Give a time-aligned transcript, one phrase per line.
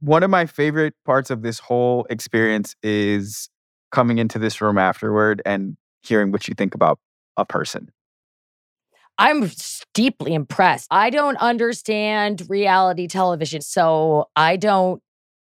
[0.00, 3.48] One of my favorite parts of this whole experience is
[3.92, 6.98] coming into this room afterward and hearing what you think about
[7.36, 7.90] a person.
[9.18, 9.50] I'm
[9.92, 10.88] deeply impressed.
[10.90, 15.02] I don't understand reality television, so I don't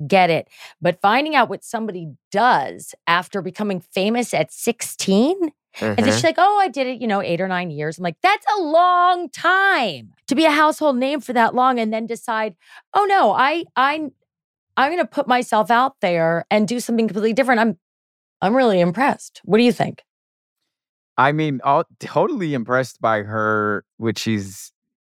[0.07, 0.47] get it.
[0.81, 5.37] But finding out what somebody does after becoming famous at 16,
[5.97, 6.09] and then Mm-hmm.
[6.13, 7.97] she's like, oh, I did it, you know, eight or nine years.
[7.99, 11.93] I'm like, that's a long time to be a household name for that long and
[11.93, 12.55] then decide,
[12.95, 14.09] oh no, I I
[14.79, 17.59] I'm gonna put myself out there and do something completely different.
[17.59, 17.77] I'm
[18.41, 19.41] I'm really impressed.
[19.43, 20.03] What do you think?
[21.17, 24.71] I mean, all totally impressed by her, what she's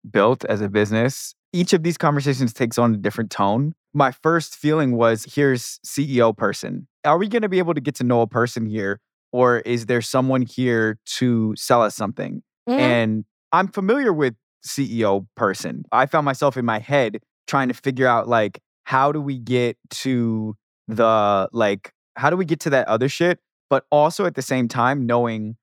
[0.10, 1.36] built as a business.
[1.52, 3.74] Each of these conversations takes on a different tone.
[3.94, 6.88] My first feeling was here's CEO person.
[7.04, 9.02] Are we going to be able to get to know a person here?
[9.34, 12.44] Or is there someone here to sell us something?
[12.70, 12.80] Mhm.
[12.80, 15.84] And I'm familiar with CEO person.
[15.92, 19.78] I found myself in my head trying to figure out like how do we get
[19.92, 20.56] to
[20.88, 23.38] the like how do we get to that other shit
[23.70, 25.56] but also at the same time knowing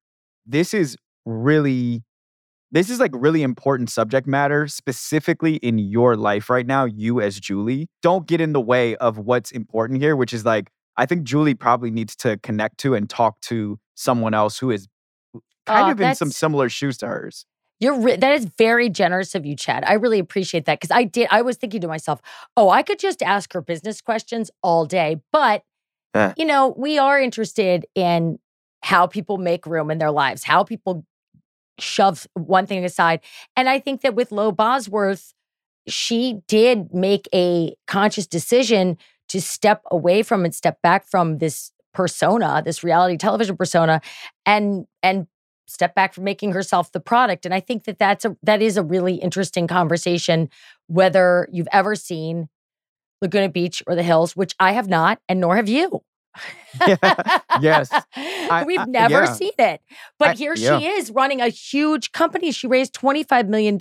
[0.46, 2.04] this is really
[2.70, 7.40] this is like really important subject matter specifically in your life right now you as
[7.40, 7.88] Julie.
[8.00, 11.54] Don't get in the way of what's important here which is like I think Julie
[11.54, 14.86] probably needs to connect to and talk to someone else who is
[15.66, 17.44] kind of in some similar shoes to hers
[17.80, 19.84] You're re- that is very generous of you, Chad.
[19.86, 21.28] I really appreciate that because I did.
[21.30, 22.20] I was thinking to myself,
[22.56, 25.62] oh, I could just ask her business questions all day, but
[26.14, 26.32] Eh.
[26.38, 28.38] you know, we are interested in
[28.82, 31.04] how people make room in their lives, how people
[31.78, 33.20] shove one thing aside,
[33.56, 35.34] and I think that with Lo Bosworth,
[35.86, 38.96] she did make a conscious decision
[39.28, 44.00] to step away from and step back from this persona, this reality television persona,
[44.46, 45.26] and and
[45.66, 47.44] step back from making herself the product.
[47.44, 50.48] And I think that that's a that is a really interesting conversation.
[50.86, 52.48] Whether you've ever seen
[53.22, 56.02] Laguna Beach or the Hills, which I have not, and nor have you.
[57.60, 57.90] Yes.
[58.14, 59.32] I- We've I- never yeah.
[59.32, 59.80] seen it.
[60.18, 60.78] But I- here yeah.
[60.78, 62.52] she is running a huge company.
[62.52, 63.78] She raised $25 million.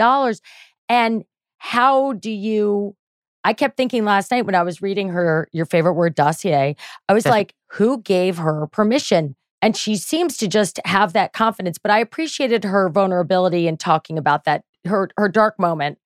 [0.87, 1.25] And
[1.57, 2.95] how do you?
[3.43, 6.75] I kept thinking last night when I was reading her your favorite word dossier,
[7.09, 9.35] I was like, who gave her permission?
[9.65, 11.79] And she seems to just have that confidence.
[11.79, 15.97] But I appreciated her vulnerability in talking about that, her her dark moment.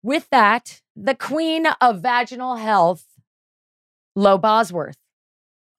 [0.00, 3.04] With that, the queen of vaginal health,
[4.14, 4.96] Lo Bosworth,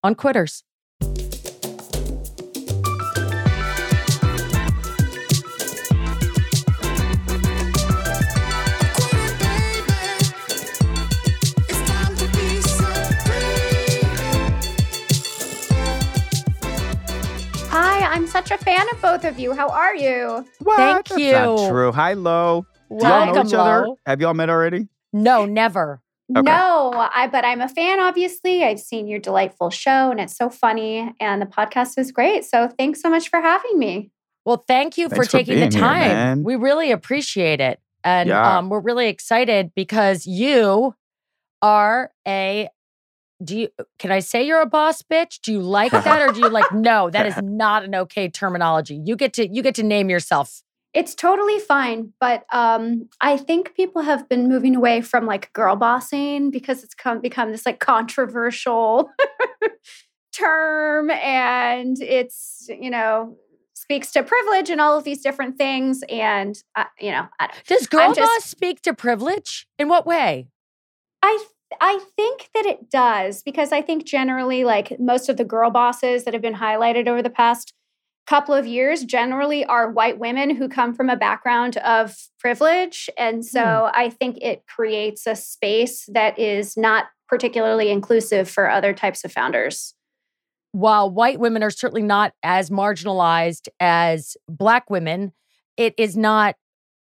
[0.04, 0.66] on Quitters.
[18.12, 19.54] I'm such a fan of both of you.
[19.54, 20.46] How are you?
[20.60, 20.76] What?
[20.78, 21.94] Thank That's not true.
[21.94, 22.66] Hi, Lo.
[22.90, 23.88] Do y'all know Welcome, each other?
[23.88, 24.00] Lo.
[24.06, 24.90] Have y'all met already?
[25.14, 26.02] No, never.
[26.30, 26.42] Okay.
[26.42, 28.64] No, I but I'm a fan obviously.
[28.66, 32.44] I've seen your delightful show and it's so funny and the podcast is great.
[32.44, 34.12] So thanks so much for having me.
[34.44, 36.44] Well, thank you for for taking the being here, time.
[36.44, 37.80] we really appreciate it.
[38.04, 38.58] And Yeah.
[38.58, 40.96] um, we're really excited because you
[41.62, 42.68] are a
[43.44, 43.70] do you
[44.00, 45.42] can I say you're a boss bitch?
[45.42, 49.02] Do you like that or do you like no, that is not an okay terminology.
[49.04, 50.62] You get to you get to name yourself.
[50.94, 55.78] It's totally fine, but um, I think people have been moving away from like girl
[55.78, 59.10] bossing because it's come become this like controversial
[60.36, 63.38] term, and it's you know
[63.74, 66.04] speaks to privilege and all of these different things.
[66.10, 69.68] And uh, you know, I, don't- Does girl I'm just- boss speak to privilege?
[69.80, 70.50] In what way?
[71.24, 71.50] I th-
[71.80, 76.24] I think that it does because I think generally like most of the girl bosses
[76.24, 77.74] that have been highlighted over the past
[78.28, 83.44] couple of years generally are white women who come from a background of privilege and
[83.46, 84.00] so hmm.
[84.00, 89.32] I think it creates a space that is not particularly inclusive for other types of
[89.32, 89.96] founders.
[90.74, 95.34] while white women are certainly not as marginalized as black women,
[95.78, 96.56] it is not.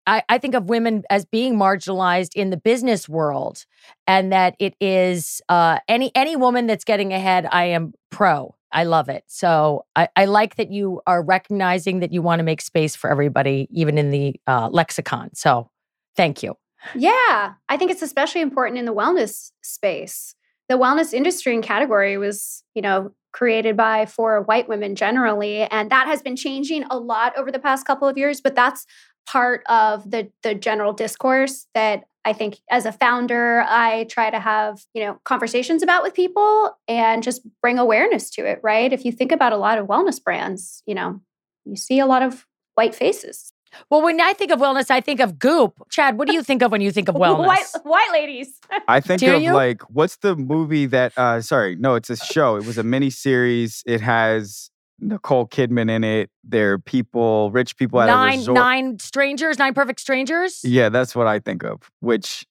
[0.07, 3.65] I, I think of women as being marginalized in the business world,
[4.07, 7.47] and that it is uh, any any woman that's getting ahead.
[7.51, 8.55] I am pro.
[8.73, 9.23] I love it.
[9.29, 13.09] So I, I like that you are recognizing that you want to make space for
[13.09, 15.31] everybody, even in the uh, lexicon.
[15.35, 15.71] So
[16.17, 16.57] thank you.
[16.95, 20.35] Yeah, I think it's especially important in the wellness space
[20.69, 25.91] the wellness industry and category was, you know, created by for white women generally and
[25.91, 28.87] that has been changing a lot over the past couple of years but that's
[29.27, 34.41] part of the the general discourse that I think as a founder I try to
[34.41, 38.93] have, you know, conversations about with people and just bring awareness to it, right?
[38.93, 41.21] If you think about a lot of wellness brands, you know,
[41.67, 43.53] you see a lot of white faces.
[43.91, 45.75] Well, when I think of wellness, I think of goop.
[45.91, 47.47] Chad, what do you think of when you think of wellness?
[47.47, 48.59] white, white ladies.
[48.89, 49.53] I think Do of you?
[49.53, 52.57] like what's the movie that uh sorry, no, it's a show.
[52.57, 53.83] It was a mini series.
[53.87, 54.71] It has
[55.01, 56.31] Nicole Kidman in it.
[56.43, 58.55] There are people, rich people at a resort.
[58.57, 60.61] nine strangers, nine perfect strangers.
[60.65, 62.47] Yeah, that's what I think of, which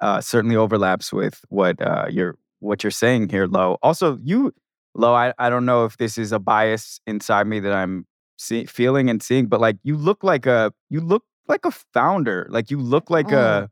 [0.00, 3.78] uh certainly overlaps with what uh you're what you're saying here, Lo.
[3.82, 4.52] Also, you
[4.94, 8.06] Lo, I, I don't know if this is a bias inside me that I'm
[8.38, 12.46] see, feeling and seeing, but like you look like a you look like a founder.
[12.50, 13.38] Like you look like Mm.
[13.38, 13.70] a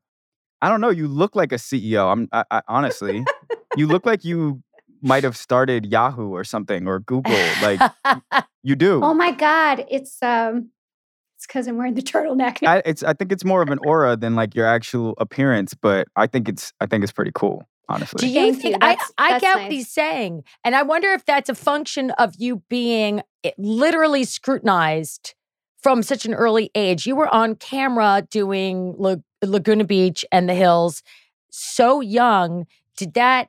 [0.60, 2.10] I don't know, you look like a CEO.
[2.10, 3.24] I'm I, I, honestly,
[3.76, 4.62] you look like you
[5.02, 7.38] might have started Yahoo or something or Google.
[7.62, 7.80] Like
[8.62, 9.02] you do.
[9.02, 10.70] oh my god, it's um
[11.36, 12.66] it's cuz I'm wearing the turtleneck.
[12.66, 16.08] I, it's I think it's more of an aura than like your actual appearance, but
[16.16, 18.18] I think it's I think it's pretty cool, honestly.
[18.20, 18.78] Do you Thank think you.
[18.80, 22.10] I, That's- I that's get what he's saying, and I wonder if that's a function
[22.12, 25.34] of you being eh, literally scrutinized
[25.80, 27.06] from such an early age.
[27.06, 31.04] You were on camera doing La- Laguna Beach and the hills
[31.50, 32.66] so young.
[32.96, 33.48] Did that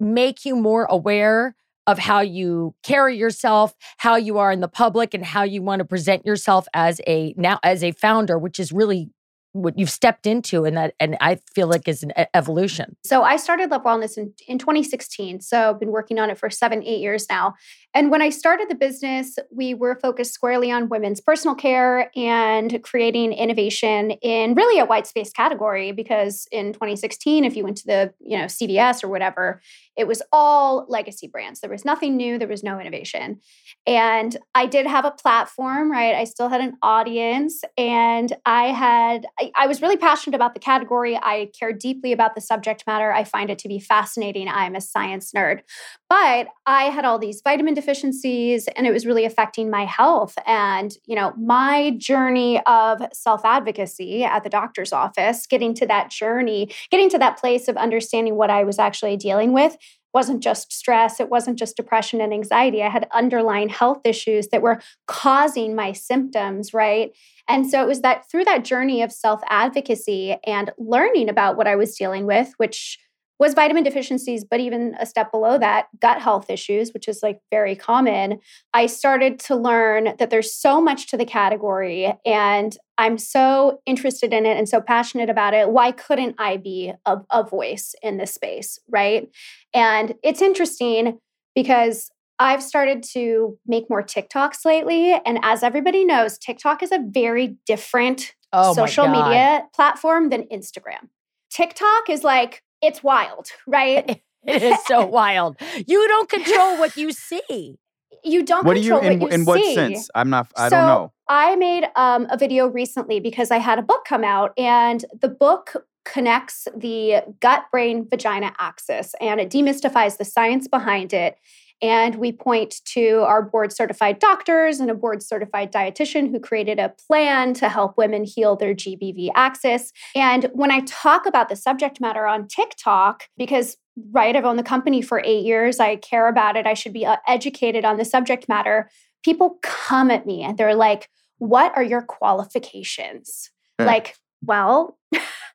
[0.00, 1.54] make you more aware
[1.86, 5.80] of how you carry yourself, how you are in the public, and how you want
[5.80, 9.10] to present yourself as a now as a founder, which is really
[9.52, 12.96] what you've stepped into, and that and I feel like is an evolution.
[13.04, 15.40] So I started Love Wellness in, in 2016.
[15.40, 17.54] So I've been working on it for seven, eight years now.
[17.92, 22.80] And when I started the business, we were focused squarely on women's personal care and
[22.84, 25.90] creating innovation in really a white space category.
[25.90, 29.60] Because in 2016, if you went to the you know CVS or whatever,
[30.00, 31.60] it was all legacy brands.
[31.60, 32.38] There was nothing new.
[32.38, 33.38] There was no innovation.
[33.86, 36.14] And I did have a platform, right?
[36.14, 40.60] I still had an audience, and I had I, I was really passionate about the
[40.60, 41.16] category.
[41.16, 43.12] I care deeply about the subject matter.
[43.12, 44.48] I find it to be fascinating.
[44.48, 45.60] I'm a science nerd.
[46.08, 50.34] But I had all these vitamin deficiencies and it was really affecting my health.
[50.44, 56.10] And, you know, my journey of self advocacy at the doctor's office, getting to that
[56.10, 59.76] journey, getting to that place of understanding what I was actually dealing with
[60.12, 62.82] wasn't just stress, it wasn't just depression and anxiety.
[62.82, 67.10] I had underlying health issues that were causing my symptoms, right?
[67.48, 71.66] And so it was that through that journey of self advocacy and learning about what
[71.66, 72.98] I was dealing with, which
[73.40, 77.40] was vitamin deficiencies, but even a step below that, gut health issues, which is like
[77.50, 78.38] very common.
[78.74, 84.34] I started to learn that there's so much to the category and I'm so interested
[84.34, 85.70] in it and so passionate about it.
[85.70, 88.78] Why couldn't I be a, a voice in this space?
[88.90, 89.26] Right.
[89.72, 91.18] And it's interesting
[91.54, 95.18] because I've started to make more TikToks lately.
[95.24, 101.08] And as everybody knows, TikTok is a very different Oh social media platform than Instagram.
[101.50, 104.22] TikTok is like, it's wild, right?
[104.42, 105.58] It is so wild.
[105.86, 107.78] You don't control what you see.
[108.24, 109.74] You don't control what do you control in, what you in what see.
[109.74, 110.08] sense?
[110.14, 111.12] I'm not I so don't know.
[111.28, 115.28] I made um, a video recently because I had a book come out, and the
[115.28, 121.36] book connects the gut brain vagina axis and it demystifies the science behind it.
[121.82, 126.78] And we point to our board certified doctors and a board certified dietitian who created
[126.78, 129.92] a plan to help women heal their GBV axis.
[130.14, 133.76] And when I talk about the subject matter on TikTok, because
[134.12, 137.06] right, I've owned the company for eight years, I care about it, I should be
[137.06, 138.90] uh, educated on the subject matter.
[139.24, 141.08] People come at me and they're like,
[141.38, 143.50] What are your qualifications?
[143.78, 143.86] Yeah.
[143.86, 144.98] Like, well,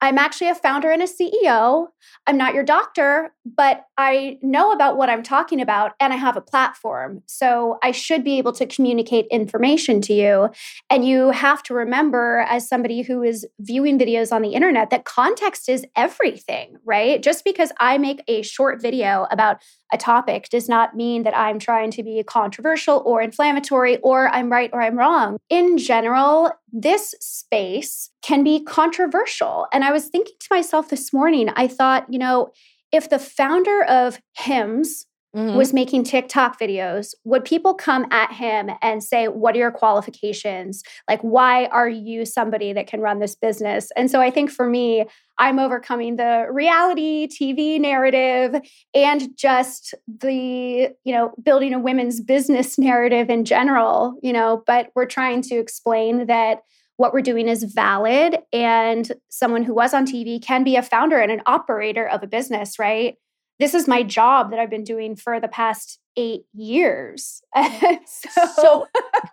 [0.00, 1.88] I'm actually a founder and a CEO.
[2.26, 6.36] I'm not your doctor, but I know about what I'm talking about and I have
[6.36, 7.22] a platform.
[7.26, 10.48] So I should be able to communicate information to you.
[10.88, 15.04] And you have to remember, as somebody who is viewing videos on the internet, that
[15.04, 17.22] context is everything, right?
[17.22, 21.58] Just because I make a short video about a topic does not mean that I'm
[21.58, 25.36] trying to be controversial or inflammatory or I'm right or I'm wrong.
[25.48, 29.66] In general, this space can be controversial.
[29.72, 32.50] And I was thinking to myself this morning, I thought, you know,
[32.92, 35.06] if the founder of Hims
[35.36, 35.54] Mhm.
[35.56, 40.82] was making TikTok videos, would people come at him and say, What are your qualifications?
[41.08, 43.92] Like, why are you somebody that can run this business?
[43.96, 45.04] And so I think for me,
[45.38, 48.60] I'm overcoming the reality TV narrative
[48.94, 54.90] and just the, you know, building a women's business narrative in general, you know, but
[54.94, 56.58] we're trying to explain that
[56.96, 61.18] what we're doing is valid and someone who was on TV can be a founder
[61.18, 63.16] and an operator of a business, right?
[63.60, 67.42] This is my job that I've been doing for the past eight years.
[68.06, 68.86] so, So,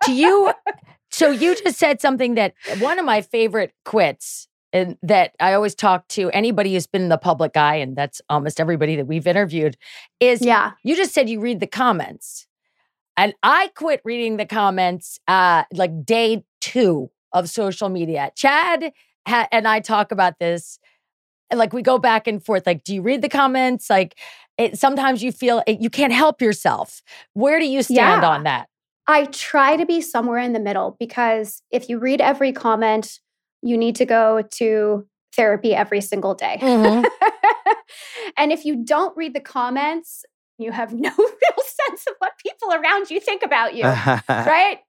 [0.04, 0.52] do you?
[1.10, 5.74] So you just said something that one of my favorite quits, and that I always
[5.74, 9.26] talk to anybody who's been in the public eye, and that's almost everybody that we've
[9.26, 9.78] interviewed,
[10.20, 10.72] is yeah.
[10.84, 12.46] you just said you read the comments,
[13.16, 18.30] and I quit reading the comments uh, like day two of social media.
[18.36, 18.92] Chad
[19.26, 20.78] ha- and I talk about this.
[21.50, 22.66] And, Like we go back and forth.
[22.66, 23.88] Like, do you read the comments?
[23.90, 24.18] Like,
[24.56, 27.00] it, sometimes you feel it, you can't help yourself.
[27.34, 28.28] Where do you stand Yeah.
[28.28, 28.68] on that?
[29.06, 33.20] I try to be somewhere in the middle because if you read every comment,
[33.62, 36.58] you need to go to therapy every single day.
[36.60, 37.04] Mhm.
[38.36, 40.24] and if you don't read the comments,
[40.58, 43.84] you have no real sense of what people around you think about you,
[44.28, 44.80] right?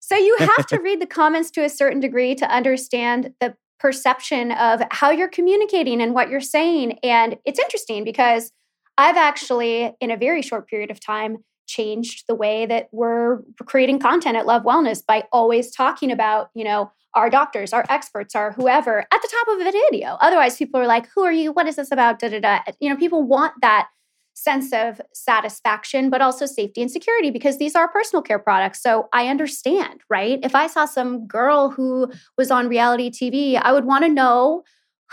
[0.00, 4.52] So you have to read the comments to a certain degree to understand the perception
[4.52, 6.98] of how you're communicating and what you're saying.
[7.02, 8.52] And it's interesting because
[8.96, 13.98] I've actually, in a very short period of time, changed the way that we're creating
[13.98, 18.52] content at Love Wellness by always talking about, you know, our doctors, our experts, our
[18.52, 20.16] whoever at the top of a video.
[20.20, 21.52] Otherwise, people are like, who are you?
[21.52, 22.18] What is this about?
[22.18, 22.60] Da da da.
[22.80, 23.88] You know, people want that
[24.34, 28.82] sense of satisfaction, but also safety and security because these are personal care products.
[28.82, 30.38] So I understand, right?
[30.42, 34.64] If I saw some girl who was on reality TV, I would want to know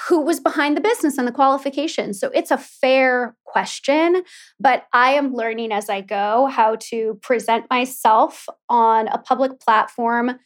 [0.07, 2.19] who was behind the business and the qualifications.
[2.19, 4.23] So it's a fair question,
[4.59, 10.39] but I am learning as I go how to present myself on a public platform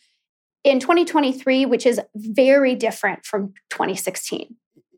[0.64, 4.56] in 2023, which is very different from 2016.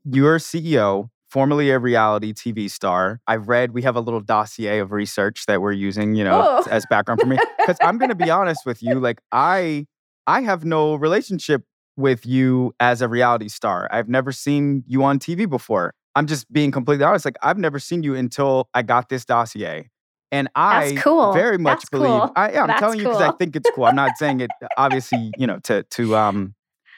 [0.10, 3.19] You're CEO, formerly a reality TV star.
[3.27, 6.67] I've read, we have a little dossier of research that we're using, you know, Oh.
[6.69, 7.38] as background for me.
[7.60, 9.86] Because I'm going to be honest with you, like I,
[10.25, 11.63] I have no relationship
[11.98, 13.88] with you as a reality star.
[13.91, 15.93] I've never seen you on TV before.
[16.15, 17.25] I'm just being completely honest.
[17.25, 19.89] Like I've never seen you until I got this dossier.
[20.31, 21.31] And I cool.
[21.34, 22.31] very much That's believe cool.
[22.36, 23.86] I, yeah, I'm That's telling you because I think it's cool.
[23.86, 26.53] I'm not saying it obviously, you know, to to um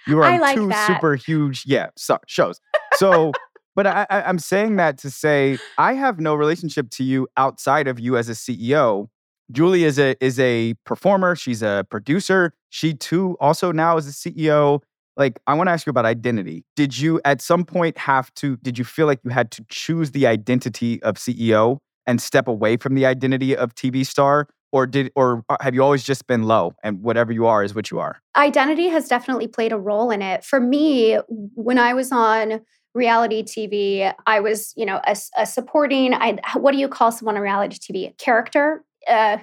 [0.07, 0.88] you are on like two that.
[0.88, 2.59] super huge, yeah, so, shows.
[2.95, 3.31] So
[3.76, 7.88] but I, I, I'm saying that to say I have no relationship to you outside
[7.88, 9.08] of you as a CEO.
[9.52, 11.36] Julie is a is a performer.
[11.36, 12.54] She's a producer.
[12.70, 14.82] She too also now is a CEO.
[15.18, 16.64] Like I want to ask you about identity.
[16.76, 18.58] Did you at some point have to?
[18.58, 22.78] Did you feel like you had to choose the identity of CEO and step away
[22.78, 26.44] from the identity of TV star, or did or uh, have you always just been
[26.44, 28.22] Lo and whatever you are is what you are?
[28.36, 30.44] identity has definitely played a role in it.
[30.44, 32.62] For me, when I was on
[32.93, 36.13] reality TV, I was, you know, a supporting.
[36.13, 38.10] I what do you call someone on reality TV?
[38.10, 39.38] A character, uh,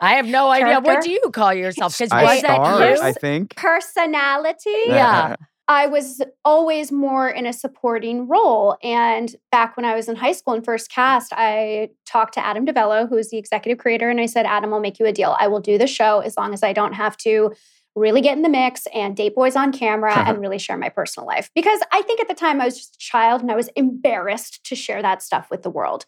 [0.00, 0.80] I have no idea.
[0.80, 1.94] What do you call yourself?
[2.04, 3.02] Because I was star, that you?
[3.02, 3.56] I think.
[3.56, 4.70] personality.
[4.86, 5.36] Yeah.
[5.66, 8.76] I was always more in a supporting role.
[8.82, 12.66] And back when I was in high school and first cast, I talked to Adam
[12.66, 15.36] DiVello, who is the executive creator, and I said, Adam, I'll make you a deal.
[15.40, 17.54] I will do the show as long as I don't have to
[17.96, 21.26] really get in the mix and date boys on camera and really share my personal
[21.26, 21.50] life.
[21.54, 24.64] Because I think at the time I was just a child and I was embarrassed
[24.64, 26.04] to share that stuff with the world.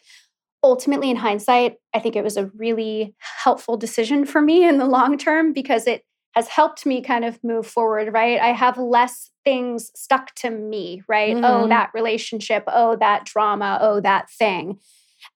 [0.65, 4.87] Ultimately, in hindsight, I think it was a really helpful decision for me in the
[4.87, 8.41] long term because it has helped me kind of move forward, right?
[8.41, 11.37] I have less things stuck to me, right?
[11.37, 11.69] Oh, Mhm.
[11.69, 14.79] that relationship, oh, that drama, oh, that thing.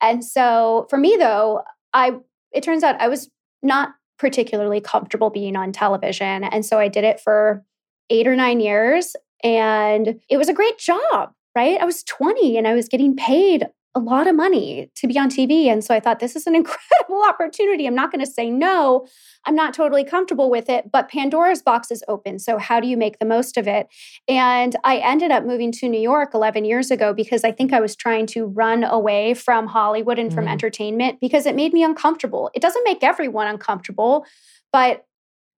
[0.00, 2.16] And so for me though, I
[2.52, 3.30] it turns out I was
[3.62, 6.44] not particularly comfortable being on television.
[6.44, 7.64] And so I did it for
[8.10, 11.80] 8 or 9 years and it was a great job, right?
[11.80, 15.28] I was 20 and I was getting paid a lot of money to be on
[15.28, 15.66] TV.
[15.66, 17.86] And so I thought, this is an incredible opportunity.
[17.86, 19.06] I'm not going to say no.
[19.46, 22.38] I'm not totally comfortable with it, but Pandora's box is open.
[22.38, 23.88] So, how do you make the most of it?
[24.28, 27.80] And I ended up moving to New York 11 years ago because I think I
[27.80, 30.52] was trying to run away from Hollywood and from Mm.
[30.52, 32.50] entertainment because it made me uncomfortable.
[32.54, 34.24] It doesn't make everyone uncomfortable,
[34.72, 35.04] but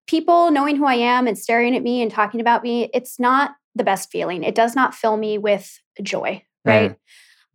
[0.06, 3.52] people knowing who I am and staring at me and talking about me, it's not
[3.74, 4.42] the best feeling.
[4.42, 6.96] It does not fill me with joy, right?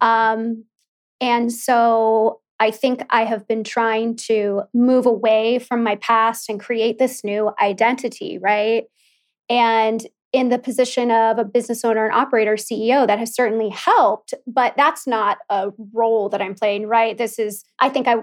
[0.01, 0.65] Um,
[1.19, 6.59] and so I think I have been trying to move away from my past and
[6.59, 8.85] create this new identity, right?
[9.49, 14.33] And in the position of a business owner and operator, CEO, that has certainly helped,
[14.45, 17.17] but that's not a role that I'm playing, right?
[17.17, 18.17] This is, I think I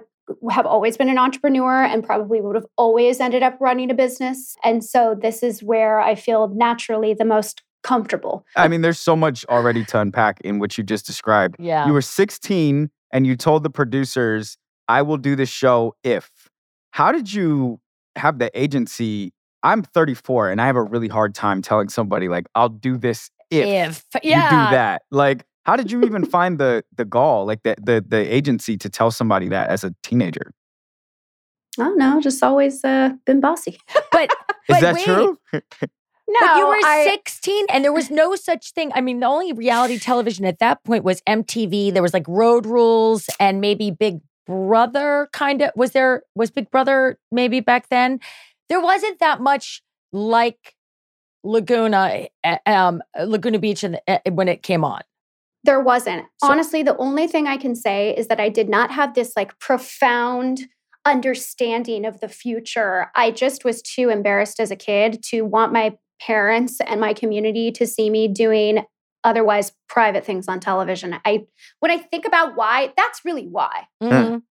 [0.50, 4.56] have always been an entrepreneur and probably would have always ended up running a business.
[4.64, 8.44] And so this is where I feel naturally the most comfortable.
[8.56, 11.56] I mean, there's so much already to unpack in what you just described.
[11.60, 11.86] Yeah.
[11.86, 16.30] You were 16 and you told the producers, I will do this show if.
[16.90, 17.80] How did you
[18.16, 19.32] have the agency?
[19.62, 23.30] I'm 34 and I have a really hard time telling somebody, like, I'll do this
[23.50, 24.50] if, if you yeah.
[24.50, 25.02] do that.
[25.10, 28.88] Like, How did you even find the the gall, like the the the agency to
[28.88, 30.52] tell somebody that as a teenager?
[31.78, 33.78] I don't know, just always uh, been bossy.
[34.12, 34.36] But Is
[34.68, 35.38] but that wait, true?
[36.26, 38.90] No, but you were I- 16 and there was no such thing.
[38.94, 41.92] I mean, the only reality television at that point was MTV.
[41.92, 45.70] There was like Road Rules and maybe Big Brother kind of.
[45.76, 48.20] Was there was Big Brother maybe back then?
[48.68, 50.74] There wasn't that much like
[51.44, 55.02] Laguna uh, um Laguna Beach and uh, when it came on.
[55.64, 56.26] There wasn't.
[56.42, 59.32] So- Honestly, the only thing I can say is that I did not have this
[59.36, 60.62] like profound
[61.06, 63.10] understanding of the future.
[63.14, 67.70] I just was too embarrassed as a kid to want my parents and my community
[67.72, 68.84] to see me doing
[69.24, 71.16] otherwise private things on television.
[71.24, 71.46] I
[71.80, 73.86] when I think about why, that's really why.
[74.02, 74.42] Mhm.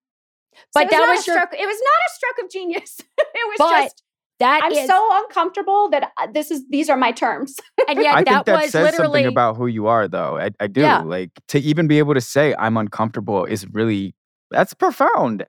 [0.55, 1.53] So But it that not was a your stroke.
[1.59, 2.97] It was not a stroke of genius.
[3.17, 4.03] it was But just
[4.39, 7.55] that I'm is- so uncomfortable that uh, this is these are my terms.
[7.87, 10.37] and yet I that, think that was says literally something about who you are, though.
[10.37, 10.81] I, I do.
[10.81, 10.99] Yeah.
[11.01, 14.13] Like to even be able to say I'm uncomfortable is really
[14.51, 15.45] that's profound.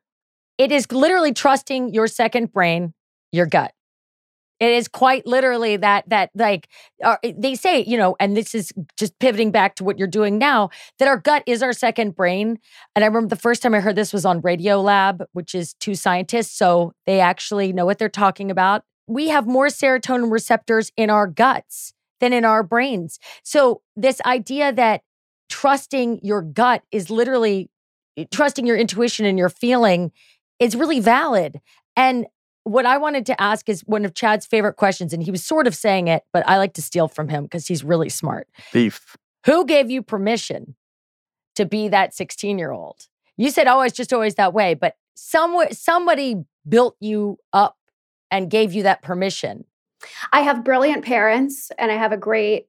[0.57, 2.95] it is literally trusting your second brain,
[3.33, 3.74] your gut.
[4.65, 6.69] It is quite literally that that like
[7.03, 10.39] uh, they say, you know, and this is just pivoting back to what you're doing
[10.39, 10.71] now.
[10.99, 12.59] That our gut is our second brain.
[12.95, 15.75] And I remember the first time I heard this was on Radio Lab, which is
[15.75, 18.85] two scientists, so they actually know what they're talking about.
[19.07, 23.19] We have more serotonin receptors in our guts than in our brains.
[23.43, 25.03] So this idea that
[25.51, 27.71] trusting your gut is literally
[28.31, 30.13] trusting your intuition and your feeling
[30.59, 31.61] is really valid.
[31.97, 32.27] And
[32.65, 35.67] what I wanted to ask is one of Chad's favorite questions, and he was sort
[35.67, 38.49] of saying it, but I like to steal from him because he's really smart.
[38.73, 39.17] Thief.
[39.47, 40.75] Who gave you permission
[41.55, 43.07] to be that 16 year old?
[43.37, 47.77] You said, oh, it's just always that way, but somewhere, somebody built you up
[48.31, 49.65] and gave you that permission.
[50.33, 52.67] I have brilliant parents and I have a great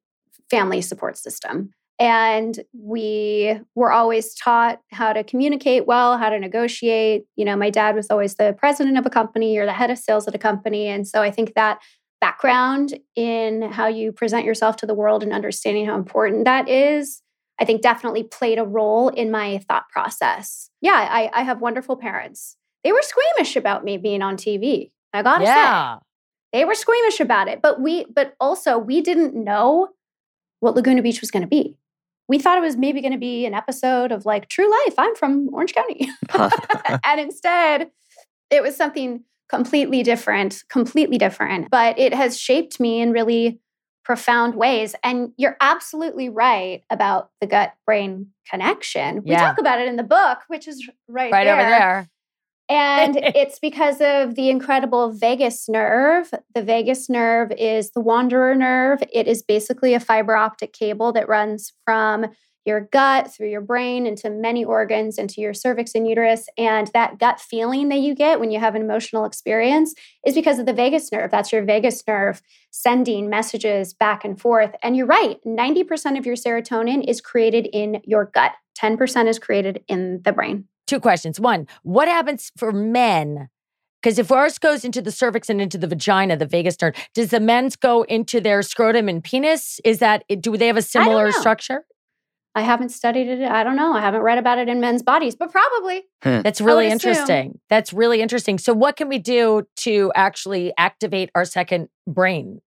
[0.50, 1.74] family support system.
[1.98, 7.26] And we were always taught how to communicate well, how to negotiate.
[7.36, 9.98] You know, my dad was always the president of a company or the head of
[9.98, 10.88] sales at a company.
[10.88, 11.80] And so I think that
[12.20, 17.22] background in how you present yourself to the world and understanding how important that is,
[17.60, 20.70] I think definitely played a role in my thought process.
[20.82, 22.58] Yeah, I, I have wonderful parents.
[22.84, 24.92] They were squeamish about me being on TV.
[25.16, 25.98] I gotta say yeah.
[26.52, 29.90] they were squeamish about it but we but also we didn't know
[30.60, 31.78] what laguna beach was going to be
[32.28, 35.16] we thought it was maybe going to be an episode of like true life i'm
[35.16, 36.10] from orange county
[37.04, 37.90] and instead
[38.50, 43.60] it was something completely different completely different but it has shaped me in really
[44.04, 49.40] profound ways and you're absolutely right about the gut brain connection we Yeah.
[49.48, 52.08] talk about it in the book which is right, Right over there.
[52.70, 56.32] And it's because of the incredible vagus nerve.
[56.54, 59.04] The vagus nerve is the wanderer nerve.
[59.14, 62.28] It is basically a fiber optic cable that runs from
[62.66, 66.48] your gut through your brain into many organs, into your cervix and uterus.
[66.58, 69.94] And that gut feeling that you get when you have an emotional experience
[70.26, 71.30] is because of the vagus nerve.
[71.30, 74.74] That's your vagus nerve sending messages back and forth.
[74.82, 79.84] And you're right, 90% of your serotonin is created in your gut, 10% is created
[79.88, 80.68] in the brain.
[80.88, 81.40] Two questions.
[81.40, 83.50] One, what happens for men?
[84.02, 87.32] Because if ours goes into the cervix and into the vagina, the vagus nerve, does
[87.32, 89.80] the men's go into their scrotum and penis?
[89.84, 91.40] Is that do they have a similar know.
[91.40, 91.86] structure?
[92.58, 93.42] I haven't studied it.
[93.42, 93.94] I don't know.
[93.94, 96.04] I haven't read about it in men's bodies, but probably.
[96.24, 96.42] Hmm.
[96.42, 97.12] That's really would assume.
[97.12, 97.60] interesting.
[97.70, 98.60] That's really interesting.
[98.60, 102.62] So, what can we do to actually activate our second brain?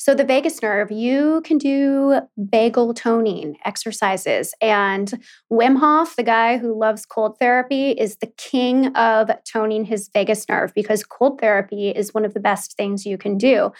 [0.00, 4.54] So, the vagus nerve, you can do vagal toning exercises.
[4.62, 10.08] And Wim Hof, the guy who loves cold therapy, is the king of toning his
[10.14, 13.72] vagus nerve because cold therapy is one of the best things you can do.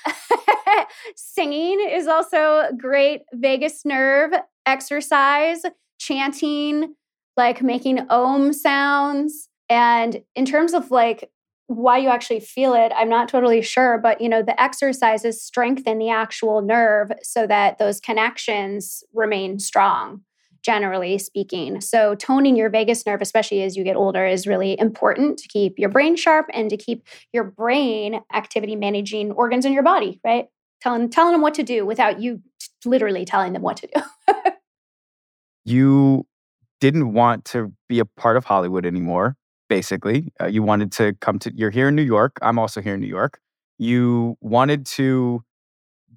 [1.17, 4.33] Singing is also a great vagus nerve
[4.67, 5.63] exercise,
[5.99, 6.97] chanting,
[7.39, 9.49] like making om sounds.
[9.71, 11.31] And in terms of like
[11.71, 15.99] why you actually feel it, I'm not totally sure, but you know, the exercises strengthen
[15.99, 20.23] the actual nerve so that those connections remain strong,
[20.63, 21.81] generally speaking.
[21.81, 25.79] So, toning your vagus nerve, especially as you get older, is really important to keep
[25.79, 30.47] your brain sharp and to keep your brain activity managing organs in your body, right?
[30.81, 32.43] Telling, telling them what to do without you
[32.85, 34.33] literally telling them what to do.
[35.65, 36.27] you
[36.81, 39.37] didn't want to be a part of Hollywood anymore,
[39.71, 40.31] basically.
[40.39, 42.39] Uh, you wanted to come to, you're here in New York.
[42.43, 43.41] I'm also here in New York.
[43.79, 45.43] You wanted to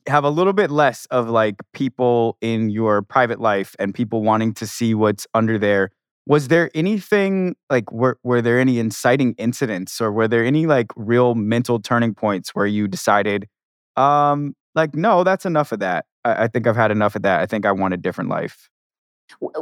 [0.08, 4.54] have a little bit less of like people in your private life and people wanting
[4.56, 5.92] to see what's under there.
[6.26, 10.88] Was there anything like, were, were there any inciting incidents or were there any like
[10.96, 13.48] real mental turning points where you decided,
[13.96, 16.06] um, like, no, that's enough of that.
[16.26, 17.39] I, I think I've had enough of that.
[17.42, 18.70] I think I want a different life.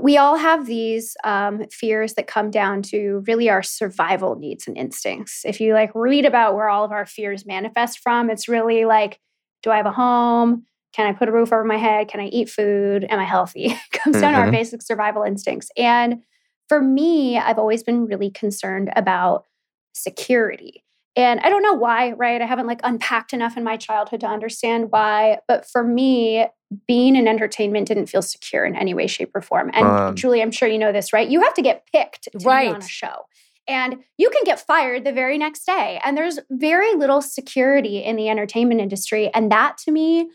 [0.01, 4.77] We all have these um, fears that come down to really our survival needs and
[4.77, 5.43] instincts.
[5.45, 9.19] If you like read about where all of our fears manifest from, it's really like,
[9.63, 10.65] do I have a home?
[10.93, 12.07] Can I put a roof over my head?
[12.10, 13.05] Can I eat food?
[13.10, 13.65] Am I healthy?
[13.65, 14.51] it comes down to our Mhm.
[14.51, 15.69] basic survival instincts.
[15.77, 16.23] And
[16.67, 19.45] for me, I've always been really concerned about
[19.93, 20.84] security.
[21.15, 22.41] And I don't know why, right?
[22.41, 25.39] I haven't like unpacked enough in my childhood to understand why.
[25.47, 26.47] But for me,
[26.88, 29.71] being in entertainment didn't feel secure in any way, shape, or form.
[29.74, 30.15] And Um.
[30.15, 31.28] Julie, I'm sure you know this, right?
[31.28, 33.26] You have to get picked to be on a show.
[33.67, 36.00] And you can get fired the very next day.
[36.04, 39.30] And there's very little security in the entertainment industry.
[39.34, 40.30] And that to me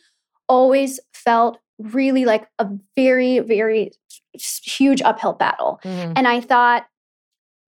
[0.49, 3.91] always felt really like a very, very
[4.62, 5.81] huge uphill battle.
[5.85, 6.12] Mhm.
[6.17, 6.87] And I thought,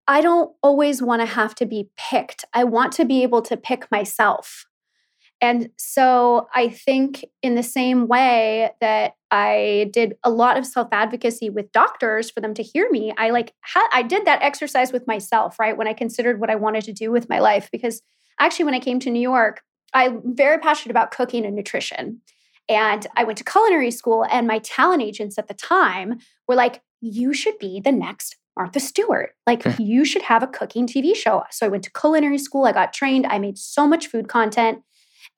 [0.08, 2.46] I don't always want to have to be picked.
[2.54, 4.64] I want to be able to pick myself.
[5.40, 10.88] And so I think, in the same way that I did a lot of self
[10.90, 14.92] advocacy with doctors for them to hear me, I like ha- I did that exercise
[14.92, 15.76] with myself, right?
[15.76, 18.02] When I considered what I wanted to do with my life, because
[18.40, 19.60] actually, when I came to New York,
[19.94, 22.20] I'm very passionate about cooking and nutrition.
[22.68, 26.18] And I went to culinary school, and my talent agents at the time
[26.48, 29.30] were like, You should be the next Martha Stewart.
[29.46, 31.44] Like, you should have a cooking TV show.
[31.50, 34.80] So I went to culinary school, I got trained, I made so much food content.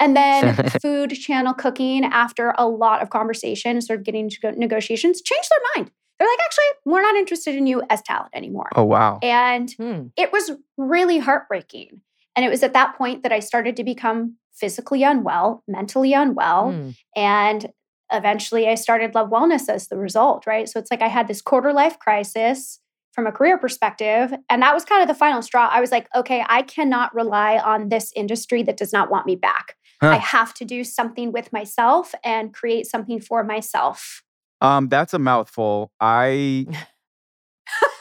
[0.01, 5.21] And then Food Channel Cooking, after a lot of conversation, sort of getting into negotiations,
[5.21, 5.93] changed their mind.
[6.19, 8.69] They're like, actually, we're not interested in you as talent anymore.
[8.75, 9.19] Oh wow.
[9.23, 10.07] And Hmm.
[10.17, 12.01] it was really heartbreaking.
[12.35, 16.73] And it was at that point that I started to become physically unwell, mentally unwell.
[16.73, 16.91] Hmm.
[17.17, 17.71] And
[18.13, 20.69] eventually I started Love Wellness as the result, right?
[20.69, 22.80] So it's like I had this quarter life crisis
[23.13, 24.33] from a career perspective.
[24.49, 25.69] And that was kind of the final straw.
[25.71, 29.37] I was like, okay, I cannot rely on this industry that does not want me
[29.37, 29.77] back.
[30.01, 30.11] Huh.
[30.11, 34.23] I have to do something with myself and create something for myself.
[34.61, 35.91] Um, that's a mouthful.
[36.01, 36.67] I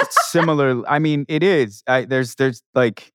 [0.09, 0.87] similar.
[0.87, 1.83] I mean, it is.
[1.87, 3.11] I, there's, there's like,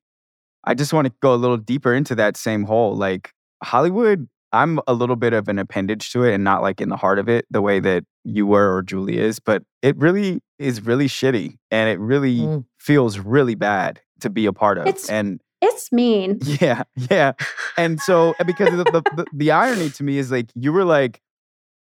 [0.64, 2.96] I just want to go a little deeper into that same hole.
[2.96, 6.88] Like Hollywood, I'm a little bit of an appendage to it, and not like in
[6.88, 9.40] the heart of it, the way that you were or Julie is.
[9.40, 12.64] But it really is really shitty, and it really Mm.
[12.78, 14.86] feels really bad to be a part of.
[14.86, 16.38] It's- and It's mean.
[16.60, 17.32] yeah, yeah.
[17.78, 18.84] And so because the,
[19.16, 21.22] the, the, irony to me is like you were like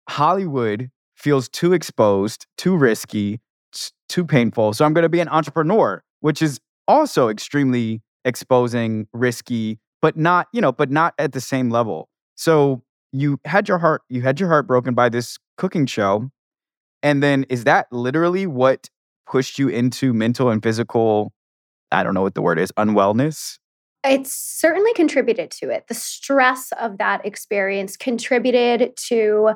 [0.08, 3.40] Hollywood feels too exposed, too risky,
[4.08, 4.72] too painful.
[4.72, 10.48] So I'm going to be an entrepreneur, which is also extremely exposing, risky, but not,
[10.52, 12.08] you know, but not at the same level.
[12.34, 12.82] So
[13.12, 16.30] you had your heart you had your heart broken by this cooking show.
[17.02, 18.88] And then is that literally what
[19.26, 21.32] pushed you into mental and physical
[21.92, 23.58] I don't know what the word is, unwellness?
[24.04, 25.86] It certainly contributed to it.
[25.86, 29.52] The stress of that experience contributed to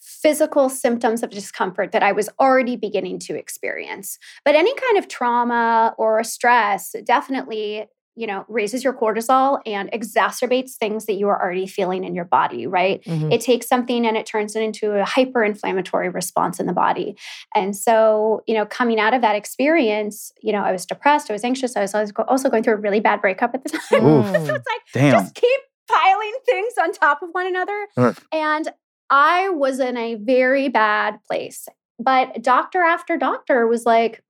[0.00, 4.18] physical symptoms of discomfort that I was already beginning to experience.
[4.44, 7.86] But any kind of trauma or stress definitely,
[8.20, 12.26] you know, raises your cortisol and exacerbates things that you are already feeling in your
[12.26, 13.02] body, right?
[13.04, 13.32] Mhm.
[13.32, 17.16] It takes something and it turns it into a hyper inflammatory response in the body.
[17.54, 21.32] And so, you know, coming out of that experience, you know, I was depressed, I
[21.32, 21.94] was anxious, I was
[22.28, 24.04] also going through a really bad breakup at the time.
[24.34, 25.12] It's like, Damn.
[25.12, 27.86] just keep piling things on top of one another.
[27.96, 28.18] Ugh.
[28.32, 28.68] And
[29.08, 31.66] I was in a very bad place.
[31.98, 34.22] But doctor after doctor was like,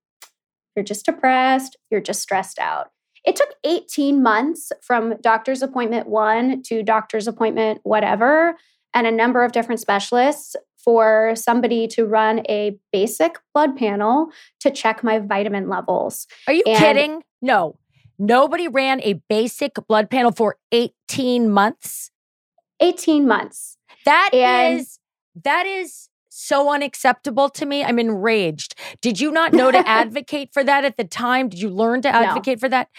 [0.77, 2.91] you're just depressed, you're just stressed out.
[3.23, 8.55] It took 18 months from doctor's appointment one to doctor's appointment whatever,
[8.93, 14.29] and a number of different specialists for somebody to run a basic blood panel
[14.59, 16.25] to check my vitamin levels.
[16.47, 17.23] Are you And- kidding?
[17.41, 17.77] No.
[18.17, 22.11] Nobody ran a basic blood panel for 18 months.
[22.79, 23.77] 18 months.
[24.05, 24.97] That And- is
[25.43, 26.09] that is
[26.41, 27.83] so unacceptable to me.
[27.83, 28.75] I'm enraged.
[29.01, 31.49] Did you not know to advocate for that at the time?
[31.49, 32.89] Did you learn to advocate for that?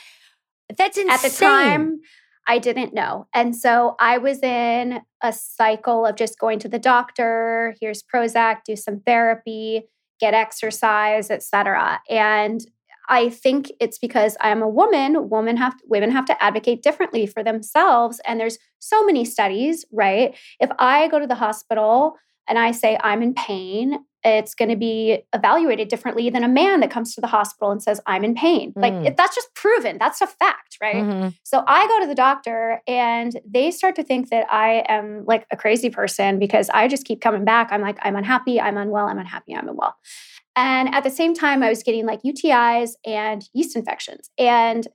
[0.76, 1.10] That's insane.
[1.10, 2.00] At the time,
[2.46, 3.26] I didn't know.
[3.34, 8.58] And so I was in a cycle of just going to the doctor, here's Prozac,
[8.64, 9.82] do some therapy,
[10.20, 12.00] get exercise, etc.
[12.08, 12.60] And
[13.08, 17.42] I think it's because I'm a woman, women have women have to advocate differently for
[17.42, 20.36] themselves and there's so many studies, right?
[20.60, 22.16] If I go to the hospital
[22.48, 26.80] and I say I'm in pain, it's going to be evaluated differently than a man
[26.80, 28.72] that comes to the hospital and says I'm in pain.
[28.76, 29.16] Like Mm.
[29.16, 29.98] that's just proven.
[29.98, 31.04] That's a fact, right?
[31.04, 31.34] Mhm.
[31.42, 35.46] So I go to the doctor and they start to think that I am like
[35.50, 37.68] a crazy person because I just keep coming back.
[37.72, 39.96] I'm like, I'm unhappy, I'm unwell, I'm unhappy, I'm unwell.
[40.54, 44.30] And at the same time, I was getting like UTIs and yeast infections.
[44.38, 44.86] And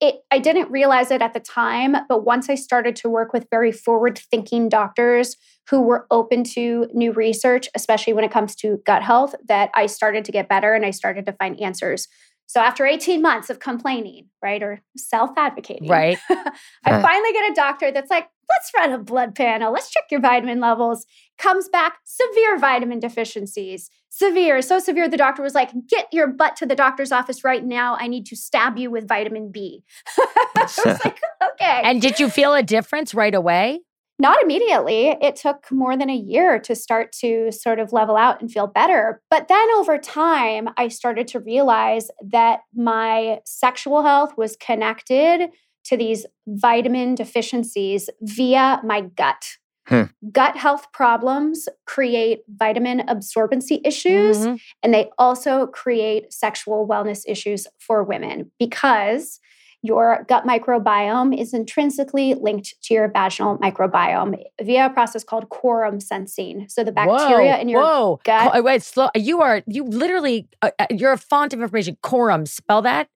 [0.00, 3.46] it, I didn't realize it at the time, but once I started to work with
[3.50, 5.36] very forward thinking doctors
[5.70, 9.86] who were open to new research, especially when it comes to gut health, that I
[9.86, 12.08] started to get better and I started to find answers.
[12.46, 16.18] So after 18 months of complaining, right, or self-advocating, Right.
[16.30, 17.02] I uh.
[17.02, 20.60] finally get a doctor that's like, let's run a blood panel, let's check your vitamin
[20.60, 21.06] levels.
[21.38, 23.90] Comes back severe vitamin deficiencies.
[24.10, 27.64] Severe, so severe the doctor was like, get your butt to the doctor's office right
[27.64, 27.96] now.
[27.98, 29.82] I need to stab you with vitamin B.
[30.18, 31.18] I was like,
[31.54, 31.80] okay.
[31.82, 33.80] And did you feel a difference right away?
[34.18, 35.08] Not immediately.
[35.20, 38.68] It took more than a year to start to sort of level out and feel
[38.68, 39.20] better.
[39.28, 45.50] But then over time, I started to realize that my sexual health was connected
[45.86, 49.44] to these vitamin deficiencies via my gut.
[49.88, 50.04] Hmm.
[50.32, 54.58] Gut health problems create vitamin absorbency issues, Mhm.
[54.82, 59.40] and they also create sexual wellness issues for women because
[59.84, 66.00] your gut microbiome is intrinsically linked to your vaginal microbiome via a process called quorum
[66.00, 66.66] sensing.
[66.70, 68.20] So the bacteria whoa, in your whoa.
[68.24, 69.10] gut- wait, slow.
[69.14, 71.98] You are you literally uh, uh, you're a font of information.
[72.02, 72.46] Quorum.
[72.46, 73.08] Spell that.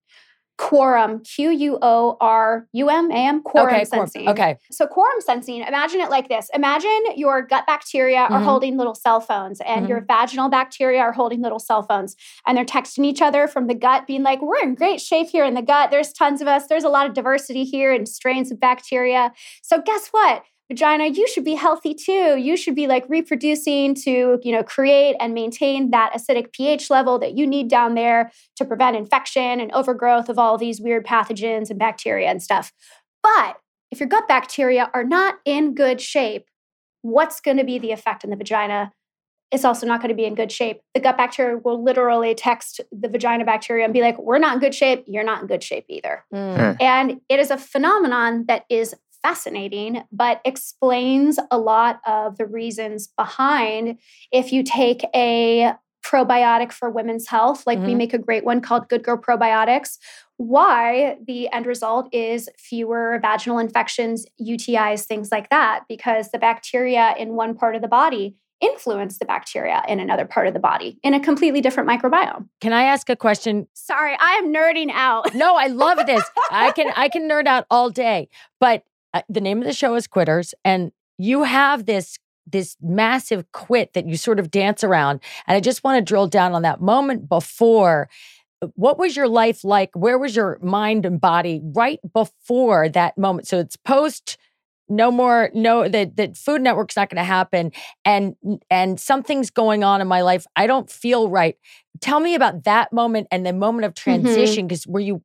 [0.58, 3.84] Quorum, Q U O R U M A M, quorum okay.
[3.86, 4.06] quorum.
[4.08, 4.28] sensing.
[4.28, 4.56] Okay.
[4.70, 6.50] So quorum sensing, imagine it like this.
[6.52, 8.44] Imagine your gut bacteria are Mhm.
[8.44, 12.16] holding little cell phones and your vaginal bacteria are holding little cell phones
[12.46, 15.44] and they're texting each other from the gut being like, "We're in great shape here
[15.44, 15.90] in the gut.
[15.90, 16.66] There's tons of us.
[16.66, 20.42] There's a lot of diversity here and strains of bacteria." So guess what?
[20.70, 22.36] Vagina, you should be healthy too.
[22.36, 27.18] You should be like reproducing to, you know, create and maintain that acidic pH level
[27.20, 31.70] that you need down there to prevent infection and overgrowth of all these weird pathogens
[31.70, 32.72] and bacteria and stuff.
[33.22, 33.56] But
[33.90, 36.46] if your gut bacteria are not in good shape,
[37.00, 38.92] what's going to be the effect in the vagina?
[39.50, 40.82] It's also not going to be in good shape.
[40.92, 44.60] The gut bacteria will literally text the vagina bacteria and be like, We're not in
[44.60, 45.04] good shape.
[45.06, 46.26] You're not in good shape either.
[46.34, 46.76] Mm.
[46.78, 53.08] And it is a phenomenon that is fascinating, but explains a lot of the reasons
[53.16, 53.98] behind
[54.32, 55.72] if you take a
[56.04, 57.96] probiotic for women's health, like we Mhm.
[57.98, 59.98] make a great one called Good Girl Probiotics,
[60.36, 67.14] why the end result is fewer vaginal infections, UTIs, things like that, because the bacteria
[67.18, 70.98] in one part of the body influence the bacteria in another part of the body
[71.02, 72.48] in a completely different microbiome.
[72.60, 73.68] Can I ask a question?
[73.74, 75.32] Sorry, I am nerding out.
[75.34, 76.24] No, I love this.
[76.50, 78.28] I can I can nerd out all day.
[78.58, 78.82] But
[79.18, 83.92] uh, the name of the show is Quitters, and you have this this massive quit
[83.92, 85.20] that you sort of dance around.
[85.46, 88.08] And I just want to drill down on that moment before.
[88.74, 89.90] What was your life like?
[89.94, 93.46] Where was your mind and body right before that moment?
[93.46, 94.38] So it's post
[94.88, 97.70] no more no that that food network's not going to happen
[98.06, 98.34] and
[98.70, 101.56] and something's going on in my life i don't feel right
[102.00, 105.22] tell me about that moment and the moment of transition because were you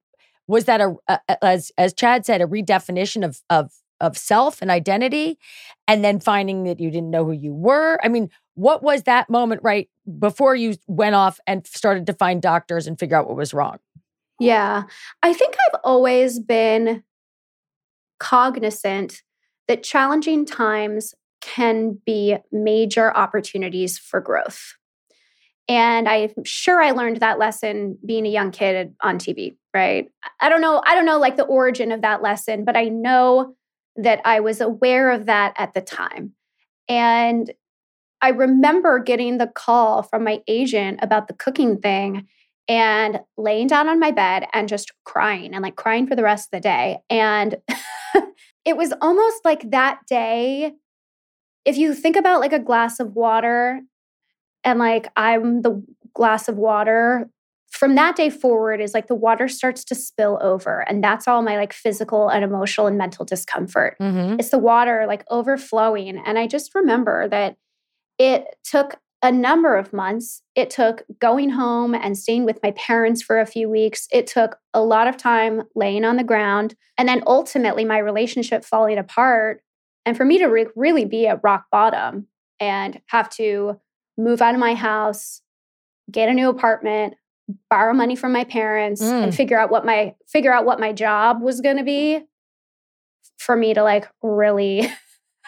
[0.47, 3.71] was that a, a- a- as as chad said a redefinition of of
[4.03, 5.39] of self and identity
[5.87, 9.29] and then finding that you didn't know who you were i mean what was that
[9.29, 9.89] moment right
[10.19, 13.79] before you went off and started to find doctors and figure out what was wrong
[14.39, 14.83] Yeah.
[15.21, 17.03] I think I've always been
[18.19, 19.21] cognizant
[19.67, 24.75] that challenging times can be major opportunities for growth.
[25.69, 30.09] And I'm sure I learned that lesson being a young kid on TV, right?
[30.41, 33.55] I don't know, I don't know like the origin of that lesson, but I know
[33.95, 36.33] that I was aware of that at the time.
[36.87, 37.51] And
[38.21, 42.27] I remember getting the call from my agent about the cooking thing
[42.67, 46.47] and laying down on my bed and just crying and like crying for the rest
[46.47, 46.99] of the day.
[47.09, 47.57] And
[48.65, 50.71] it was almost like that day,
[51.65, 53.81] if you think about like a glass of water
[54.63, 57.29] and like I'm the glass of water,
[57.73, 60.81] from that day forward is like the water starts to spill over.
[60.87, 63.97] And that's all my like physical and emotional and mental discomfort.
[63.99, 64.39] mm-hmm.
[64.39, 66.21] It's the water like overflowing.
[66.23, 67.57] And I just remember that
[68.19, 70.43] it took a number of months.
[70.53, 74.07] It took going home and staying with my parents for a few weeks.
[74.11, 76.75] It took a lot of time laying on the ground.
[76.97, 79.63] And then ultimately, my relationship falling apart.
[80.05, 82.27] And for me to re- really be at rock bottom
[82.59, 83.79] and have to
[84.15, 85.41] move out of my house,
[86.11, 87.15] get a new apartment,
[87.69, 89.35] borrow money from my parents, and Mm.
[89.35, 92.21] figure out what my figure out what my job was going to be
[93.37, 94.87] for me to like really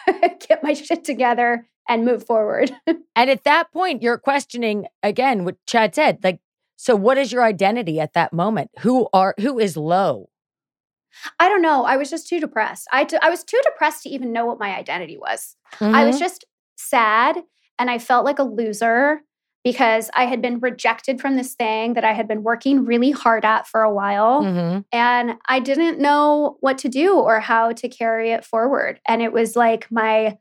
[0.48, 2.70] get my shit together and move forward.
[3.18, 6.18] And at that point, you're questioning again what Chad said.
[6.22, 6.38] Like,
[6.76, 8.70] so what is your identity at that moment?
[8.80, 10.28] Who are who is Lo?
[11.40, 11.84] I don't know.
[11.86, 12.86] I was just too depressed.
[12.92, 15.56] I, t- I was too depressed to even know what my identity was.
[15.80, 16.18] I was Mhm.
[16.18, 16.44] just
[16.76, 17.42] sad
[17.78, 19.22] and I felt like a loser
[19.66, 23.44] because I had been rejected from this thing that I had been working really hard
[23.44, 24.40] at for a while.
[24.40, 24.84] Mhm.
[24.92, 29.00] And I didn't know what to do or how to carry it forward.
[29.08, 30.38] And it was like my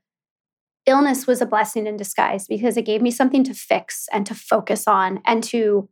[0.85, 4.35] illness was a blessing in disguise because it gave me something to fix and to
[4.35, 5.89] focus on and to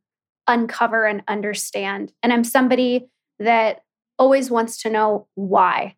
[0.48, 2.14] uncover and understand.
[2.22, 3.08] And I'm somebody
[3.40, 3.82] that
[4.20, 5.96] always wants to know why.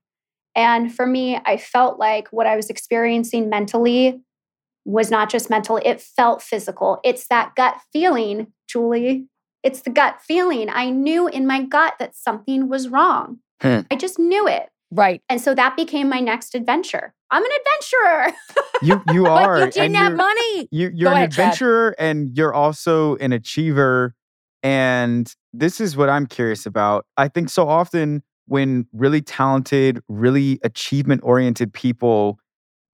[0.55, 4.21] And for me, I felt like what I was experiencing mentally
[4.85, 6.99] was not just mental, it felt physical.
[7.03, 9.27] It's that gut feeling, Julie.
[9.63, 10.69] It's the gut feeling.
[10.69, 13.39] I knew in my gut that something was wrong.
[13.61, 13.79] Hmm.
[13.89, 14.69] I just knew it.
[14.91, 15.21] Right.
[15.27, 17.13] And so that became my next adventure.
[17.31, 18.37] I'm an adventurer.
[18.83, 19.57] You you are.
[19.59, 20.67] But you didn't and have you're- money.
[20.71, 21.39] you, you're an ahead, Chad.
[21.45, 24.13] adventurer and you're also an achiever.
[24.61, 27.05] And this is what I'm curious about.
[27.17, 32.37] I think so often when really talented, really achievement oriented people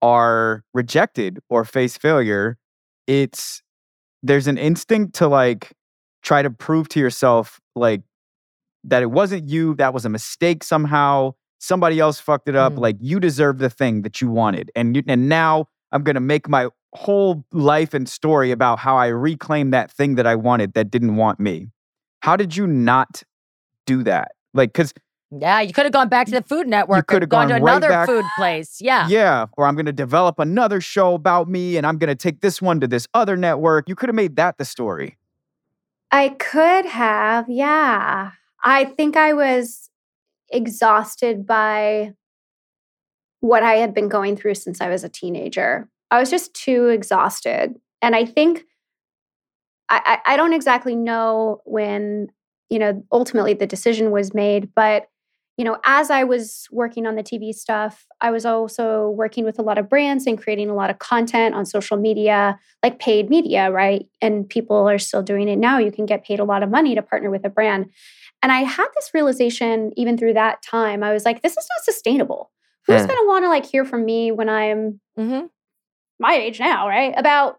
[0.02, 2.58] are rejected or face failure,
[3.06, 3.62] it's
[4.22, 5.72] there's an instinct to like
[6.22, 8.02] try to prove to yourself like
[8.84, 11.32] that it wasn't you, that was a mistake somehow.
[11.58, 12.74] Somebody else fucked it up.
[12.74, 12.78] Mm.
[12.78, 14.70] Like you deserve the thing that you wanted.
[14.74, 18.96] And you, and now I'm going to make my whole life and story about how
[18.96, 21.68] I reclaimed that thing that I wanted that didn't want me.
[22.20, 23.22] How did you not
[23.86, 24.32] do that?
[24.54, 24.92] Like, because,
[25.40, 26.98] Yeah, you could have gone back to the Food Network.
[26.98, 28.80] or could have gone, gone to right another back- food place.
[28.80, 29.08] Yeah.
[29.08, 32.40] yeah, or I'm going to develop another show about me and I'm going to take
[32.40, 33.88] this one to this other network.
[33.88, 35.16] You could have made that the story.
[36.10, 38.32] I could have, yeah.
[38.62, 39.88] I think I was
[40.50, 42.12] exhausted by
[43.40, 45.88] what I had been going through since I was a teenager.
[46.10, 47.74] I was just too exhausted.
[48.02, 48.64] And I think
[49.88, 52.28] I, I, I don't exactly know when,
[52.68, 55.08] you know, ultimately the decision was made, but
[55.58, 59.58] you know, as I was working on the TV stuff, I was also working with
[59.58, 63.28] a lot of brands and creating a lot of content on social media, like paid
[63.28, 64.06] media, right?
[64.22, 65.78] And people are still doing it now.
[65.78, 67.90] You can get paid a lot of money to partner with a brand.
[68.42, 71.02] And I had this realization even through that time.
[71.02, 72.50] I was like, this is not sustainable.
[72.86, 73.06] Who's Hmm.
[73.08, 75.46] going to want to like hear from me when I'm Mm-hmm.
[76.18, 77.12] my age now, right?
[77.16, 77.58] About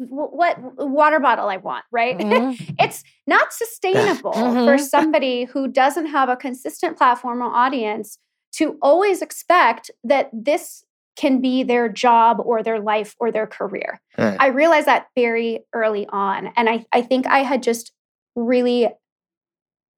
[0.00, 2.18] w- what water bottle I want, right?
[2.18, 2.58] Mhm.
[2.78, 4.80] it's not sustainable for Mhm.
[4.80, 8.18] somebody who doesn't have a consistent platform or audience
[8.52, 10.84] to always expect that this
[11.16, 14.00] can be their job or their life or their career.
[14.16, 14.36] Right.
[14.40, 16.52] I realized that very early on.
[16.56, 17.92] And I, I think I had just
[18.36, 18.88] really,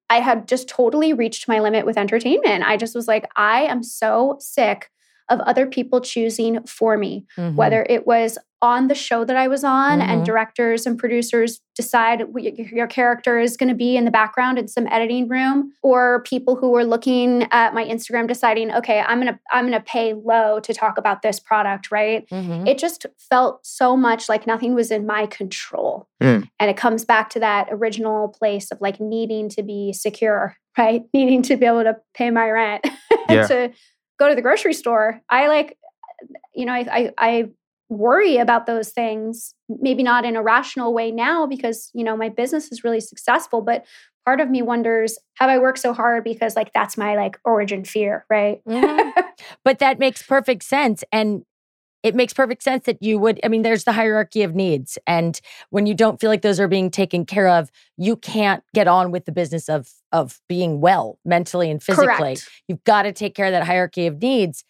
[0.09, 2.65] I had just totally reached my limit with entertainment.
[2.65, 4.91] I just was like, I am so sick
[5.29, 7.55] of other people choosing for me Mhm.
[7.55, 10.25] whether it was on the show that I was on and Mhm.
[10.27, 14.59] directors and producers decide wh- y- your character is going to be in the background
[14.59, 19.21] in some editing room or people who were looking at my Instagram deciding okay I'm
[19.21, 22.69] going to I'm to pay Lo to talk about this product right Mhm.
[22.69, 26.47] it just felt so much like nothing was in my control Mm.
[26.59, 31.03] and it comes back to that original place of like needing to be secure right
[31.15, 32.85] needing to be able to pay my rent
[33.31, 33.47] Yeah.
[33.47, 33.71] to
[34.19, 35.79] go to the grocery store i like
[36.55, 37.49] you know I, I i
[37.91, 42.29] worry about those things maybe not in a rational way now because you know my
[42.29, 43.85] business is really successful but
[44.25, 47.85] part of me wonders have i worked so hard because like that's my like origin
[47.85, 49.13] fear right Mhm.
[49.65, 51.05] but that makes perfect sense.
[51.13, 51.45] And
[52.03, 54.97] it makes perfect sense that you would, I mean, there's the hierarchy of needs.
[55.07, 58.89] And when you don't feel like those are being taken care of, you can't get
[58.89, 62.07] on with the business of of being well mentally and physically.
[62.09, 64.65] correct You've got to take care of that hierarchy of needs.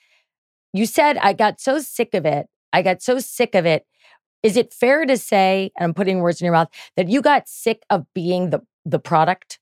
[0.72, 2.46] You said, I got so sick of it.
[2.72, 3.86] I got so sick of it.
[4.42, 7.48] Is it fair to say, and I'm putting words in your mouth, that you got
[7.48, 9.58] sick of being the the product?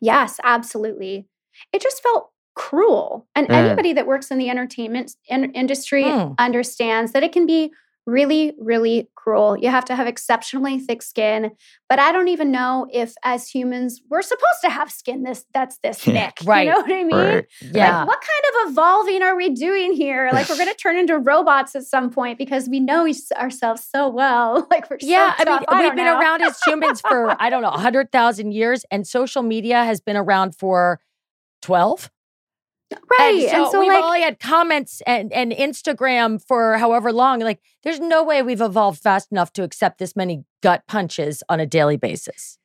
[0.00, 1.26] Yes, absolutely.
[1.72, 3.26] It just felt cruel.
[3.34, 3.54] And Mm.
[3.54, 6.36] anybody that works in the entertainment in- industry Mm.
[6.38, 7.72] understands that it can be
[8.10, 9.56] really, really cruel.
[9.56, 11.50] You have to have exceptionally thick skin.
[11.88, 15.78] But I don't even know if, as humans, we're supposed to have skin this that's
[15.82, 16.26] this Yeah.
[16.26, 16.38] thick.
[16.44, 16.66] Right.
[16.66, 17.16] You know what I mean?
[17.16, 17.46] Right.
[17.60, 17.98] Yeah.
[17.98, 20.30] Like, what kind of evolving are we doing here?
[20.32, 24.08] Like, we're going to turn into robots at some point because we know ourselves so
[24.08, 24.66] well.
[24.70, 25.64] Like, we're Yeah, so I mean.
[25.68, 26.18] I we've been know.
[26.20, 30.54] around as humans for, I don't know, 100,000 years, and social media has been around
[30.54, 31.00] for
[31.62, 32.10] 12.
[33.10, 33.48] Right.
[33.52, 37.40] And so, we've like, only had comments and, and Instagram for however long.
[37.40, 41.60] Like, there's no way we've evolved fast enough to accept this many gut punches on
[41.60, 42.58] a daily basis.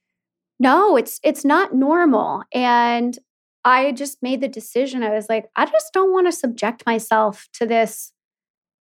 [0.59, 3.19] no it's it's not normal and
[3.63, 7.47] i just made the decision i was like i just don't want to subject myself
[7.53, 8.11] to this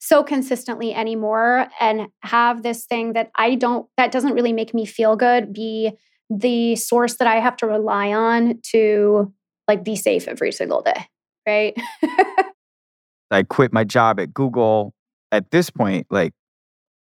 [0.00, 4.84] so consistently anymore and have this thing that i don't that doesn't really make me
[4.84, 5.92] feel good be
[6.28, 9.32] the source that i have to rely on to
[9.68, 11.06] like be safe every single day
[11.46, 11.76] right
[13.30, 14.92] I quit my job at Google
[15.30, 16.32] at this point, like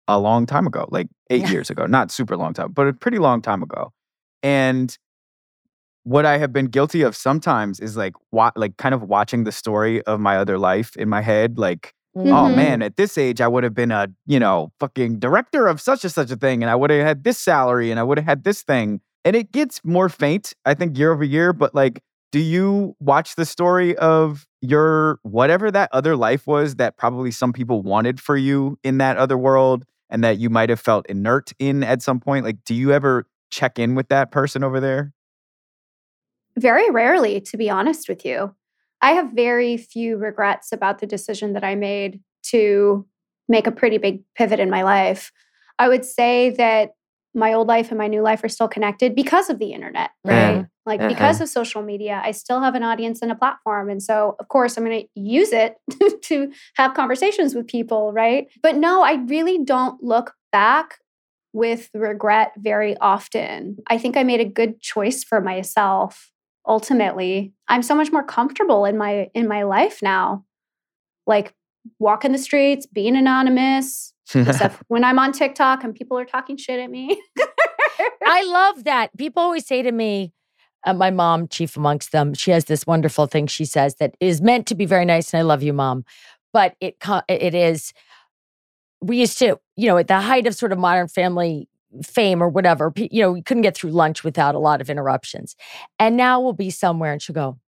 [0.08, 1.50] a long time ago, like eight Yeah.
[1.50, 3.92] years ago, not super long time, but a pretty long time ago.
[4.42, 4.96] And
[6.04, 9.52] what I have been guilty of sometimes is like wa- like kind of watching the
[9.52, 12.54] story of my other life in my head, like oh Mhm.
[12.54, 16.04] man, at this age, I would have been a, you know, fucking director of such
[16.04, 18.24] and such a thing, and I would have had this salary and I would have
[18.26, 19.00] had this thing.
[19.24, 21.52] And it gets more faint, I think, year over year.
[21.52, 22.02] But like,
[22.32, 27.52] do you watch the story of your whatever that other life was that probably some
[27.52, 31.52] people wanted for you in that other world and that you might have felt inert
[31.58, 32.44] in at some point?
[32.44, 35.12] Like, do you ever check in with that person over there?
[36.58, 38.54] Very rarely, to be honest with you.
[39.00, 43.06] I have very few regrets about the decision that I made to
[43.48, 45.32] make a pretty big pivot in my life.
[45.78, 46.90] I would say that
[47.34, 50.66] my old life and my new life are still connected because of the internet, right?
[50.90, 51.08] Like Uh-huh.
[51.14, 53.88] because of social media, I still have an audience and a platform.
[53.88, 55.76] And so, of course, I'm going to use it
[56.22, 58.48] to have conversations with people, right?
[58.60, 60.98] But no, I really don't look back
[61.52, 63.76] with regret very often.
[63.86, 66.32] I think I made a good choice for myself
[66.66, 67.52] ultimately.
[67.68, 70.44] I'm so much more comfortable in my in my life now.
[71.24, 71.54] Like
[72.00, 76.80] walking the streets, being anonymous, except when I'm on TikTok and people are talking shit
[76.80, 77.20] at me.
[78.26, 79.16] I love that.
[79.16, 80.32] People always say to me,
[80.84, 84.40] uh, my mom, chief amongst them, she has this wonderful thing she says that is
[84.40, 86.04] meant to be very nice, and I love you, mom.
[86.52, 86.96] But it
[87.28, 87.92] it is.
[89.02, 91.68] We used to, you know, at the height of sort of modern family
[92.04, 95.56] fame or whatever, you know, we couldn't get through lunch without a lot of interruptions.
[95.98, 97.58] And now we'll be somewhere, and she'll go,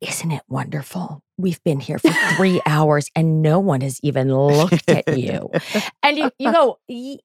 [0.00, 1.22] "Isn't it wonderful?
[1.38, 5.50] We've been here for three hours, and no one has even looked at you."
[6.02, 7.20] And you, you go, "Ye-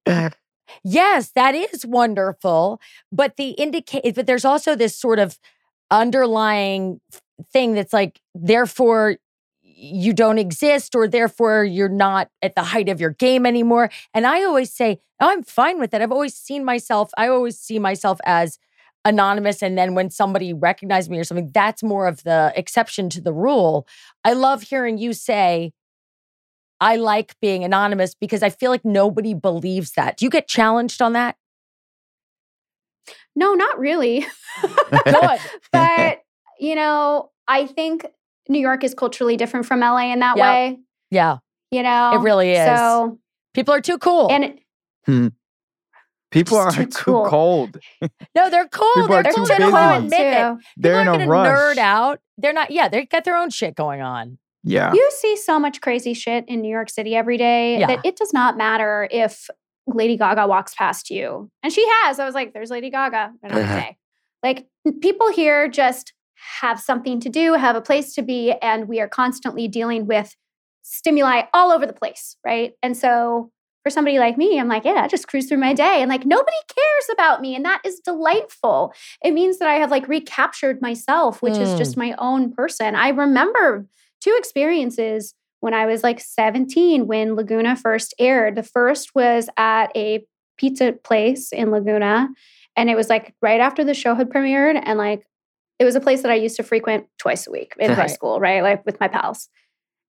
[0.84, 2.80] Yes, that is wonderful.
[3.12, 5.40] But the indicate, eh, but there's also this sort of
[5.92, 7.00] underlying
[7.52, 9.18] thing that's like, therefore,
[9.64, 13.90] you don't exist, or therefore, you're not at the height of your game anymore.
[14.14, 16.02] And I always say, oh, I'm fine with that.
[16.02, 18.58] I've always seen myself, I always see myself as
[19.04, 19.62] anonymous.
[19.62, 23.34] And then when somebody recognizes me or something, that's more of the exception to the
[23.34, 23.86] rule.
[24.24, 25.74] I love hearing you say,
[26.82, 30.18] I like being anonymous because I feel like nobody believes that.
[30.18, 31.36] Do you get challenged on that?
[33.36, 34.26] no, not really.
[34.62, 35.40] Good.
[35.72, 36.20] but,
[36.60, 38.06] you know, I think
[38.50, 40.44] New York is culturally different from LA in that Yep.
[40.46, 40.80] way,
[41.12, 41.38] Yeah,
[41.72, 42.12] you know.
[42.14, 42.66] it really is.
[42.66, 43.20] So,
[43.54, 44.30] People are too cool.
[44.32, 44.44] and
[45.08, 45.34] it,
[46.32, 47.26] People are too too cool.
[47.28, 47.78] cold.
[48.36, 48.90] no, they're cool.
[48.96, 49.46] People They're are they're cool.
[49.46, 50.16] too They too don't want to busy.
[50.24, 50.44] admit it.
[50.44, 50.60] too.
[50.78, 51.48] They're in People a aren't rush.
[51.48, 52.20] gonna nerd out.
[52.38, 52.72] They're not.
[52.72, 54.38] Yeah, they got their own shit going on.
[54.66, 54.92] Yeah.
[54.94, 57.88] You see so much crazy shit in New York City every day Yeah.
[57.88, 59.48] that it does not matter if
[59.88, 61.50] Lady Gaga walks past you.
[61.64, 62.20] And she has.
[62.20, 63.76] I was like, there's Lady Gaga another Uh-huh.
[63.76, 63.98] day.
[64.44, 64.66] Like
[65.02, 66.14] people here just
[66.62, 70.36] have something to do, have a place to be, and we are constantly dealing with
[70.82, 72.74] stimuli all over the place, right?
[72.84, 73.52] And so
[73.84, 76.26] for somebody like me, I'm like, yeah, I just cruise through my day and like
[76.26, 77.56] nobody cares about me.
[77.56, 78.94] And that is delightful.
[79.24, 81.78] It means that I have like recaptured myself, which is Mm.
[81.78, 82.96] just my own person.
[82.96, 83.86] I remember
[84.26, 88.56] two experiences when I was like 17 when Laguna first aired.
[88.56, 90.26] The first was at a
[90.58, 92.30] pizza place in Laguna.
[92.76, 94.82] And it was like right after the show had premiered.
[94.84, 95.26] And like
[95.78, 98.40] it was a place that I used to frequent twice a week in high school,
[98.40, 98.64] right?
[98.64, 99.50] Like with my pals.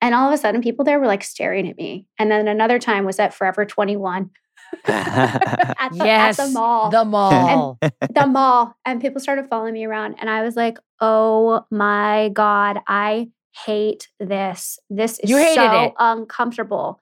[0.01, 2.07] And all of a sudden, people there were like staring at me.
[2.19, 4.31] And then another time was at Forever 21
[4.87, 6.91] at the, yes, at the mall.
[6.91, 7.79] The mall.
[7.81, 8.77] the mall.
[8.85, 10.17] And people started following me around.
[10.21, 13.29] And I was like, oh my God, I
[13.65, 14.79] hate this.
[14.91, 15.93] This is You hated so it.
[15.99, 17.01] uncomfortable.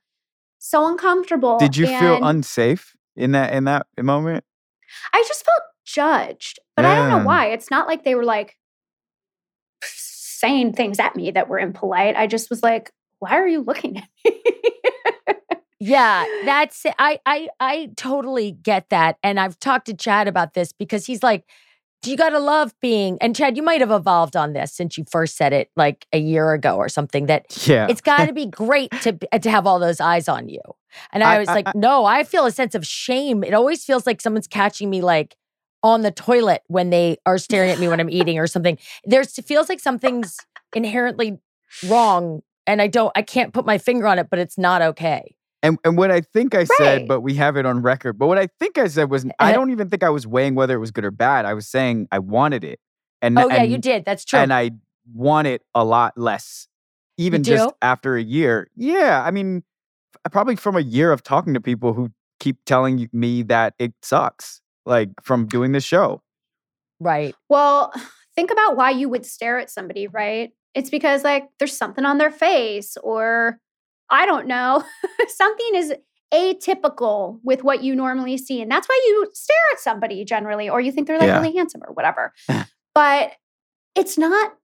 [0.59, 1.59] So uncomfortable.
[1.59, 4.45] Did you feel unsafe in that in that moment?
[5.13, 6.59] I just felt judged.
[6.77, 7.49] But I don't know why.
[7.49, 8.57] It's not like they were like
[9.83, 12.17] saying things at me that were impolite.
[12.17, 14.43] I just was like, why are you looking at me?
[15.81, 19.19] Yeah, that's I I I totally get that.
[19.23, 21.45] And I've talked to Chad about this because he's like,
[22.11, 25.37] you gotta love being and Chad, you might have evolved on this since you first
[25.37, 27.87] said it like a year ago or something that Yeah.
[27.89, 30.61] it's gotta be great to to have all those eyes on you.
[31.13, 33.43] And I, I- was I- like, I- no, I feel a sense of shame.
[33.45, 35.37] It always feels like someone's catching me like
[35.83, 38.79] on the toilet when they are staring at me when I'm eating or something.
[39.05, 40.39] There's it feels like something's
[40.75, 41.39] inherently
[41.89, 42.43] wrong.
[42.67, 45.37] And I don't I can't put my finger on it, but it's not okay.
[45.65, 48.19] And and what I think I said, but we have it on record.
[48.19, 50.55] But what I think I said was I Uh, don't even think I was weighing
[50.55, 51.47] whether it was good or bad.
[51.47, 52.81] I was saying I wanted it.
[53.23, 54.05] And Oh yeah, and, you did.
[54.05, 54.39] That's true.
[54.39, 54.73] And I
[55.13, 56.69] want it a lot less.
[57.17, 57.53] Even do?
[57.53, 58.69] just after a year.
[58.77, 59.23] Yeah.
[59.25, 59.63] I mean,
[60.31, 62.11] probably from a year of talking to people who
[62.41, 66.23] keep telling me that it sucks, like from doing this show.
[67.01, 67.35] right.
[67.49, 67.93] Well,
[68.35, 70.51] think about why you would stare at somebody, right?
[70.75, 73.61] It's because like there's something on their face or
[74.11, 74.83] I don't know,
[75.29, 75.95] something is
[76.33, 78.61] atypical with what you normally see.
[78.61, 81.41] And that's why you stare at somebody generally, or you think they're like Yeah.
[81.41, 82.33] really handsome or whatever.
[82.95, 83.33] but
[83.95, 84.55] it's not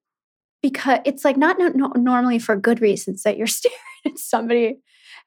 [0.62, 3.76] because it's like not no, no, normally for good reasons that you're staring
[4.06, 4.78] at somebody.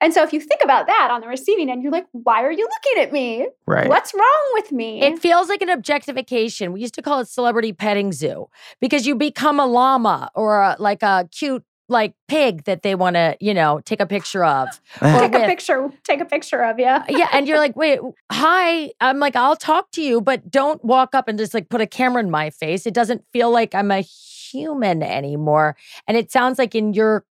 [0.01, 2.51] And so if you think about that on the receiving end, you're like, why are
[2.51, 3.47] you looking at me?
[3.66, 3.88] Right.
[3.88, 5.01] What's wrong with me?
[5.01, 6.74] It feels like an objectification.
[6.74, 8.47] We used to call it celebrity petting zoo
[8.82, 13.15] because you become a llama or a, like a cute like pig that they want
[13.15, 14.67] to, you know, take a picture of.
[15.01, 17.05] or take a picture, take a picture of yeah.
[17.07, 18.91] yeah, and you're like, wait, hi.
[18.99, 21.87] I'm like, I'll talk to you, but don't walk up and just like put a
[21.87, 22.85] camera in my face.
[22.85, 25.77] It doesn't feel like I'm a human anymore.
[26.05, 27.25] And it sounds like in your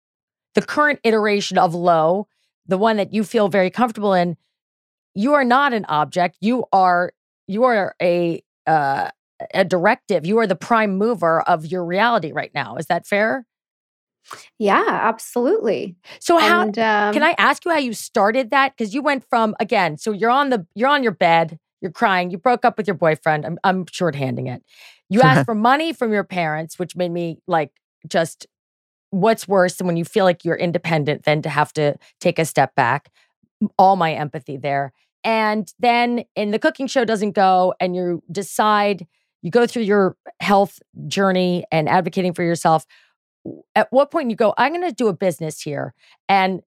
[0.55, 2.27] the current iteration of Lo,
[2.67, 4.37] the one that you feel very comfortable in,
[5.13, 6.37] you are not an object.
[6.39, 7.13] You are
[7.47, 9.09] you are a uh,
[9.53, 10.25] a directive.
[10.25, 12.75] You are the prime mover of your reality right now.
[12.77, 13.45] Is that fair?
[14.59, 15.95] Yeah, absolutely.
[16.19, 18.75] So how and, um, can I ask you how you started that?
[18.75, 22.31] Because you went from again, so you're on the you're on your bed, you're crying,
[22.31, 23.45] you broke up with your boyfriend.
[23.45, 24.63] I'm I'm shorthanding it.
[25.09, 27.71] You asked for money from your parents, which made me like
[28.07, 28.47] just
[29.09, 32.45] what's worse than when you feel like you're independent than to have to take a
[32.45, 33.11] step back.
[33.77, 34.93] All my empathy there.
[35.23, 39.05] And then and the cooking show doesn't go, and you decide
[39.41, 42.85] you go through your health journey and advocating for yourself.
[43.75, 45.93] At what point you go, I'm going to do a business here,
[46.29, 46.61] and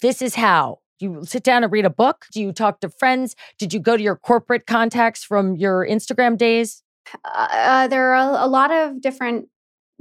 [0.00, 2.26] this is how you sit down and read a book.
[2.32, 3.36] Do you talk to friends?
[3.58, 6.82] Did you go to your corporate contacts from your Instagram days?
[7.24, 9.48] uh, there are a lot of different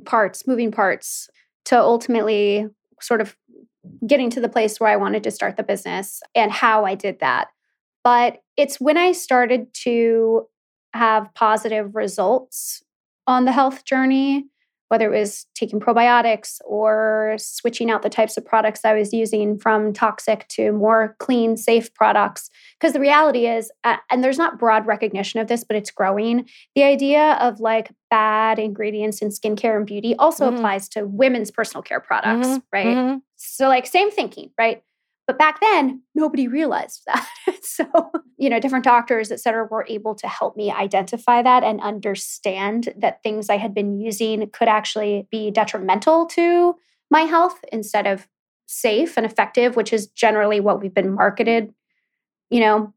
[0.06, 1.30] parts, moving parts,
[1.66, 2.68] to ultimately
[3.00, 3.36] sort of
[4.06, 7.20] getting to the place where I wanted to start the business and how I did
[7.20, 7.48] that.
[8.04, 10.48] But it's when I started to
[10.94, 12.84] have positive results
[13.28, 14.46] on the health journey,
[14.92, 19.58] whether it was taking probiotics or switching out the types of products I was using
[19.58, 22.50] from toxic to more clean, safe products.
[22.78, 26.46] Because the reality is, and there's not broad recognition of this, but it's growing.
[26.76, 30.58] The idea of like bad ingredients in skincare and beauty also Mhm.
[30.58, 32.98] applies to women's personal care products, Mhm, right?
[32.98, 33.22] Mhm.
[33.38, 34.84] So, like, same thinking, right?
[35.28, 37.28] But back then, nobody realized that.
[37.62, 37.86] so,
[38.38, 42.94] you know, different doctors, et cetera, were able to help me identify that and understand
[42.98, 46.76] that things I had been using could actually be detrimental to
[47.10, 48.28] my health instead of
[48.68, 51.74] safe and effective, which is generally what we've been marketed,
[52.50, 52.94] you know,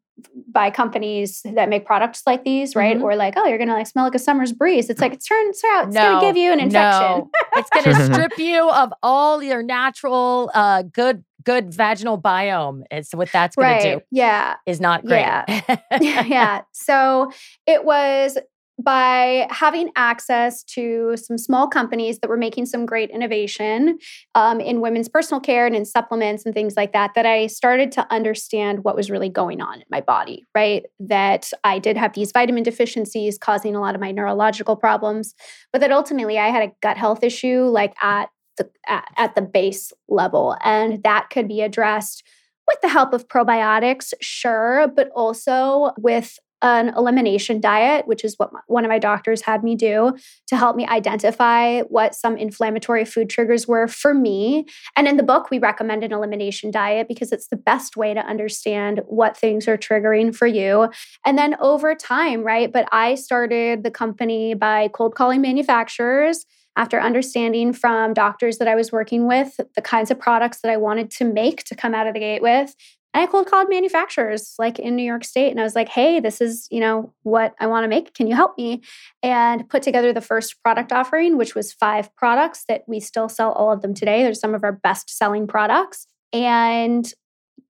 [0.49, 2.97] by companies that make products like these, right?
[2.97, 3.03] Mhm.
[3.03, 4.89] Or like, oh, you're gonna like smell like a summer's breeze.
[4.89, 7.01] It's like it turns out it's No, gonna give you an infection.
[7.03, 7.31] No.
[7.57, 12.83] it's going to strip you of all your natural, uh, good, good vaginal biome.
[12.91, 14.01] is what that's going to do.
[14.11, 14.57] Yeah.
[14.67, 15.21] Is not great.
[15.21, 15.79] Yeah.
[16.01, 16.63] yeah.
[16.73, 17.31] So
[17.67, 18.39] it was
[18.83, 23.99] by having access to some small companies that were making some great innovation
[24.35, 27.93] um, in women's personal care and in supplements and things like that that I started
[27.93, 30.85] to understand what was really going on in my body, right?
[30.99, 35.35] That I did have these vitamin deficiencies causing a lot of my neurological problems,
[35.73, 39.43] but that ultimately I had a gut health issue like at the at, at the
[39.43, 42.23] base level and that could be addressed
[42.67, 48.51] with the help of probiotics, sure, but also with an elimination diet, which is what
[48.51, 53.05] my, one of my doctors had me do to help me identify what some inflammatory
[53.05, 54.65] food triggers were for me.
[54.97, 58.21] And in the book, we recommend an elimination diet because it's the best way to
[58.21, 60.89] understand what things are triggering for you.
[61.27, 62.73] And then over time, right?
[62.73, 66.47] But I started the company by cold calling manufacturers
[66.77, 70.77] after understanding from doctors that I was working with the kinds of products that I
[70.77, 72.75] wanted to make to come out of the gate with.
[73.13, 75.51] And I cold called manufacturers like in New York State.
[75.51, 78.13] And I was like, hey, this is, you know, what I want to make.
[78.13, 78.83] Can you help me?
[79.23, 83.53] And put together the first product offering, which was five products that we still sell
[83.53, 84.25] all of them today.
[84.25, 86.09] They're some of our best selling products.
[86.33, 87.09] And,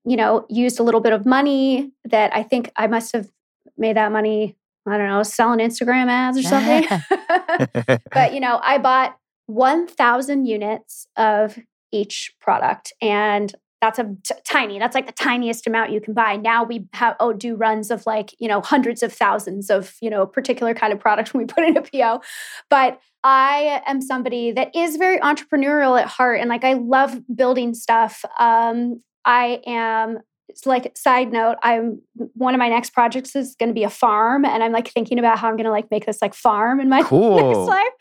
[0.07, 3.29] you know, used a little bit of money that I think I must have
[3.77, 6.87] made that money, I don't know, selling Instagram ads or something.
[8.13, 9.17] but you know, I bought
[9.47, 11.59] 1,000 units of
[11.93, 14.79] each product, and that's a t- tiny.
[14.79, 16.37] That's like the tiniest amount you can buy.
[16.37, 20.11] Now we have oh do runs of like you know hundreds of thousands of you
[20.11, 22.21] know a particular kind of product when we put in a PO,
[22.69, 23.01] but.
[23.27, 28.23] I am somebody that is very entrepreneurial at heart, and like I love building stuff.
[28.39, 30.19] Um, I am
[30.49, 32.01] it's like side note i'm
[32.35, 35.19] one of my next projects is going to be a farm and i'm like thinking
[35.19, 37.37] about how i'm going to like make this like farm in my Cool.
[37.37, 37.93] next life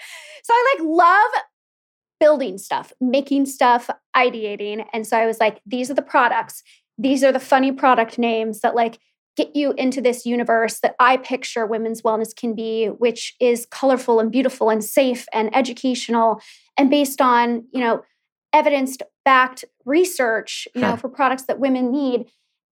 [0.44, 1.44] so i like love
[2.20, 6.64] building stuff making stuff ideating and so i was like these are the products
[6.98, 9.00] these are the funny product names that like
[9.36, 14.20] get you into this universe that i picture women's wellness can be which is colorful
[14.20, 16.40] and beautiful and safe and educational
[16.78, 18.02] and based on you know
[18.54, 22.26] evidence backed research you know for products that women need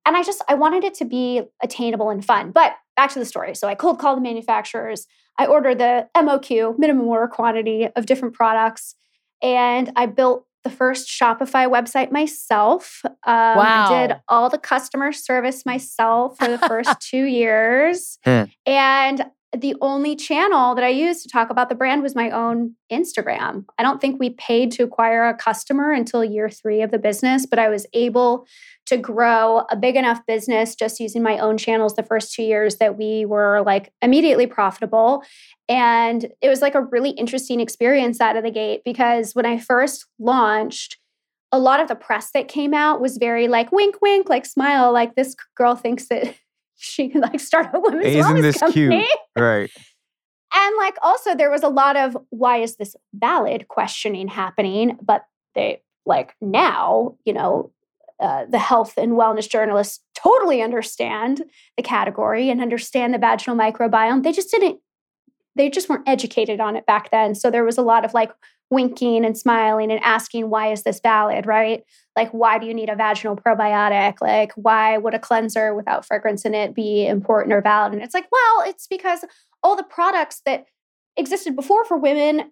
[0.06, 2.52] and I just I wanted it to be attainable and fun.
[2.52, 3.56] But back to the story.
[3.56, 5.08] So I cold called the manufacturers.
[5.38, 8.96] I ordered the MOQ, minimum order quantity of different products,
[9.42, 13.02] and I built the first Shopify website myself.
[13.04, 13.88] Um, wow.
[13.90, 18.20] I did all the customer service myself for the first two years.
[18.24, 18.44] Hmm.
[18.68, 19.26] And
[19.58, 23.66] the only channel that I used to talk about the brand was my own Instagram.
[23.78, 27.46] I don't think we paid to acquire a customer until year three of the business,
[27.46, 28.48] but I was able
[28.86, 32.78] to grow a big enough business just using my own channels the first two years
[32.78, 35.24] that we were like immediately profitable.
[35.68, 39.58] And it was like a really interesting experience out of the gate because when I
[39.58, 40.98] first launched,
[41.52, 44.94] a lot of the press that came out was very like wink, wink, like smile,
[44.94, 46.36] like this girl thinks that
[46.84, 49.06] she can like start a women's Isn't wellness this company.
[49.06, 49.20] cute?
[49.38, 49.72] Right.
[50.54, 55.24] And like also there was a lot of why is this valid questioning happening, but
[55.56, 57.72] they like now, you know,
[58.20, 61.42] uh, the health and wellness journalists totally understand
[61.78, 64.24] the category and understand the vaginal microbiome.
[64.24, 64.82] They just didn't,
[65.56, 67.34] they just weren't educated on it back then.
[67.34, 68.34] So there was a lot of like
[68.72, 71.84] winking and smiling and asking, why is this valid, right?
[72.16, 74.16] Like, why do you need a vaginal probiotic?
[74.22, 77.94] Like, why would a cleanser without fragrance in it be important or valid?
[77.94, 79.24] And it's like, well, it's because
[79.62, 80.66] all the products that
[81.18, 82.52] existed before for women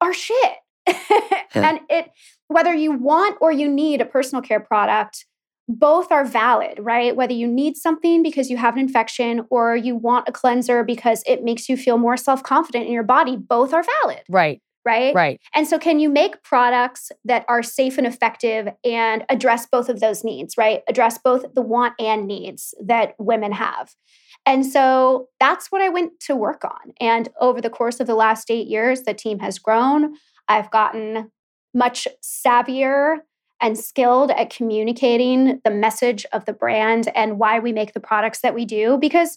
[0.00, 0.56] are shit.
[1.54, 2.10] and it,
[2.48, 5.24] whether you want or you need a personal care product,
[5.68, 7.14] both are valid, right?
[7.14, 11.22] Whether you need something because you have an infection or you want a cleanser because
[11.26, 14.60] it makes you feel more self confident in your body, both are valid, Right.
[14.84, 15.14] Right?
[15.14, 15.40] Right.
[15.54, 20.00] And so, can you make products that are safe and effective and address both of
[20.00, 20.82] those needs, right?
[20.88, 23.94] Address both the want and needs that women have.
[24.46, 26.92] And so that's what I went to work on.
[27.00, 30.14] And over the course of the last eight years, the team has grown.
[30.48, 31.30] I've gotten
[31.74, 33.18] much savvier
[33.60, 38.40] and skilled at communicating the message of the brand and why we make the products
[38.40, 38.96] that we do.
[38.98, 39.36] Because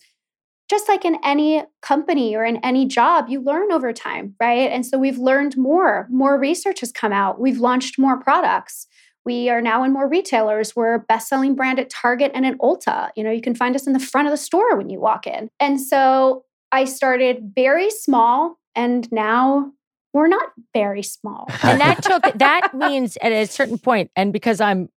[0.73, 4.71] just like in any company or in any job, you learn over time, right?
[4.71, 6.07] And so we've learned more.
[6.09, 7.39] More research has come out.
[7.39, 8.87] We've launched more products.
[9.23, 10.75] We are now in more retailers.
[10.75, 13.11] We're a best-selling brand at Target and at Ulta.
[13.15, 15.27] You know, you can find us in the front of the store when you walk
[15.27, 15.47] in.
[15.59, 19.71] And so I started very small and now
[20.11, 21.45] we're not very small.
[21.63, 24.89] and that took that means at a certain point and because i'm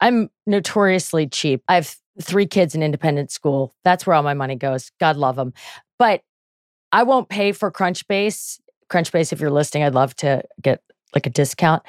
[0.00, 1.62] i'm notoriously cheap.
[1.68, 3.72] I have three kids in independent school.
[3.84, 4.90] That's where all my money goes.
[5.00, 5.52] God love them
[6.00, 6.22] but
[6.90, 8.58] i won't pay for crunchbase.
[8.90, 10.82] Crunchbase if you're listening i'd love to get
[11.14, 11.82] like a discount.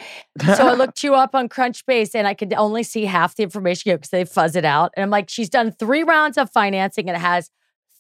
[0.44, 3.96] So i looked you up on crunchbase and i could only see half the information
[3.96, 4.92] because they fuzz it out.
[4.96, 7.50] And i'm like she's done three rounds of financing and it has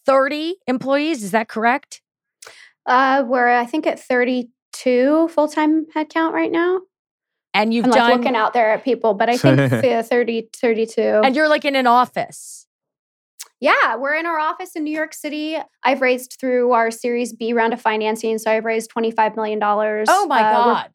[0.05, 1.23] 30 employees.
[1.23, 2.01] Is that correct?
[2.85, 6.81] Uh, we're I think at 32 full-time headcount right now.
[7.53, 10.49] And you've I'm like done looking out there at people, but I think yeah, 30,
[10.55, 11.01] 32.
[11.01, 12.67] and you're like in an office
[13.61, 15.55] yeah, we're in our office in New York City.
[15.83, 19.59] I've raised through our Series B round of financing, so I've raised $25 million.
[19.61, 20.89] oh my Uh, we're- god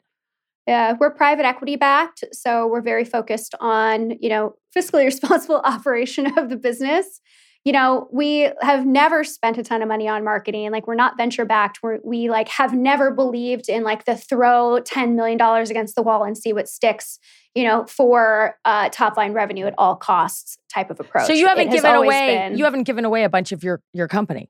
[0.67, 6.37] Yeah, we're private equity backed, so we're very focused on, you know, fiscally responsible operation
[6.37, 7.21] of the business.
[7.67, 10.71] You know, we have never spent a ton of money on marketing.
[10.71, 11.83] Like we're not venture backed.
[11.83, 15.37] We're, we like have never believed in like the throw $10 million
[15.69, 17.19] against the wall and see what sticks,
[17.55, 21.27] you know, for uh, top line revenue at all costs type of approach.
[21.27, 23.81] So you haven't has given away been- you haven't given away a bunch of your
[23.91, 24.49] your company.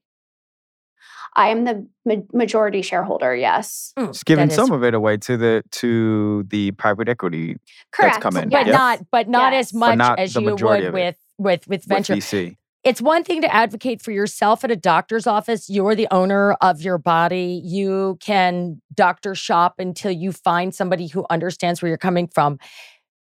[1.33, 3.93] I am the ma- majority shareholder, yes.
[3.97, 7.57] Just giving some of it away to the to the private equity
[7.91, 8.21] Correct.
[8.21, 8.73] coming, but Yes.
[8.73, 10.93] not but not as much not as you would of it.
[10.93, 12.13] with with with with venture.
[12.13, 12.57] VC.
[12.87, 15.69] It's one thing to advocate for yourself at a doctor's office.
[15.69, 17.61] You're the owner of your body.
[17.61, 22.59] You can doctor shop until you find somebody who understands where you're coming from.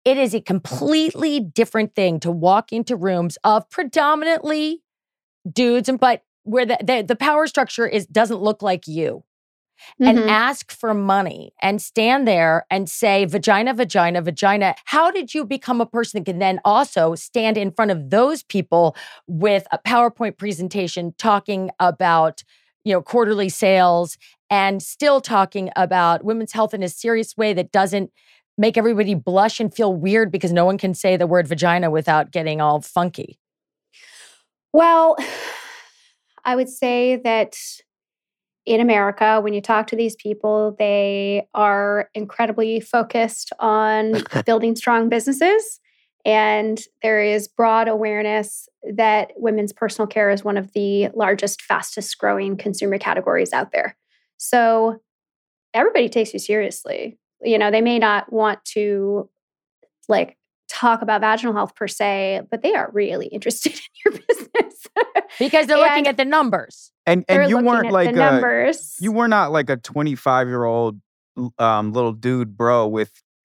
[0.05, 4.83] It is a completely different thing to walk into rooms of predominantly
[5.49, 9.23] dudes but where the, the, the power structure is doesn't look like you
[10.01, 10.29] and Mhm.
[10.29, 15.81] ask for money and stand there and say vagina vagina vagina how did you become
[15.81, 20.37] a person that can then also stand in front of those people with a powerpoint
[20.39, 22.43] presentation talking about
[22.85, 24.17] you know quarterly sales
[24.51, 28.11] and still talking about women's health in a serious way that doesn't
[28.57, 32.31] make everybody blush and feel weird because no one can say the word vagina without
[32.31, 33.39] getting all funky
[34.73, 35.17] Well,
[36.45, 37.57] I would say that
[38.67, 45.09] in America, when you talk to these people, they are incredibly focused on building strong
[45.09, 45.81] businesses.
[46.25, 52.17] And there is broad awareness that women's personal care is one of the largest, fastest
[52.19, 53.97] growing consumer categories out there.
[54.39, 55.01] So
[55.75, 57.19] everybody takes you seriously.
[57.43, 59.29] You know, they may not want to
[60.09, 60.39] like
[60.71, 64.64] talk about vaginal health per se, but they are really interested in your business
[65.39, 66.93] because they're looking at the numbers.
[67.07, 68.97] And they're and you weren't at like the a, numbers.
[69.01, 71.01] you were not like a 25 year old
[71.59, 73.11] um, little dude bro with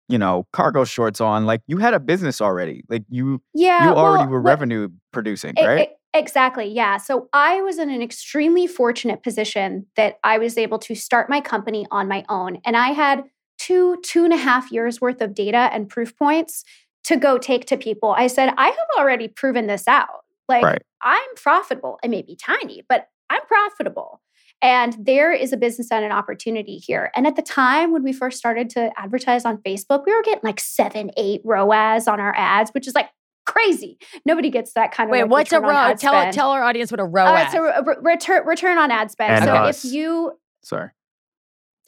[0.09, 1.47] you know cargo shorts on.
[1.47, 2.85] Like you had a business already.
[2.89, 5.89] Like you yeah, you already well, were what- revenue producing, E- right?
[5.89, 6.67] e- exactly.
[6.67, 6.97] Yeah.
[6.99, 11.41] So I was in an extremely fortunate position that I was able to start my
[11.41, 12.59] company on my own.
[12.65, 13.25] And I had
[13.59, 16.65] two, two and a half years worth of data and proof points
[17.05, 18.11] to go take to people.
[18.11, 20.25] I said, I have already proven this out.
[20.51, 20.83] Like, Right.
[21.03, 21.99] I'm profitable.
[22.03, 24.21] It may be tiny, but I'm profitable.
[24.63, 27.11] And there is a business and an opportunity here.
[27.17, 30.41] And at the time when we first started to advertise on Facebook, we were getting
[30.45, 33.09] like seven, eight ROAS on our ads, which is like
[33.47, 33.97] crazy.
[34.27, 36.01] Nobody gets that kind of Wait, like, what's a return on ROAS?
[36.01, 36.35] Tell spend.
[36.35, 37.47] tell our audience what a Uh, ROAS.
[37.47, 39.33] it's a re- re- return return on ad spend.
[39.33, 39.85] And so us.
[39.85, 40.33] if you
[40.63, 40.91] Sorry.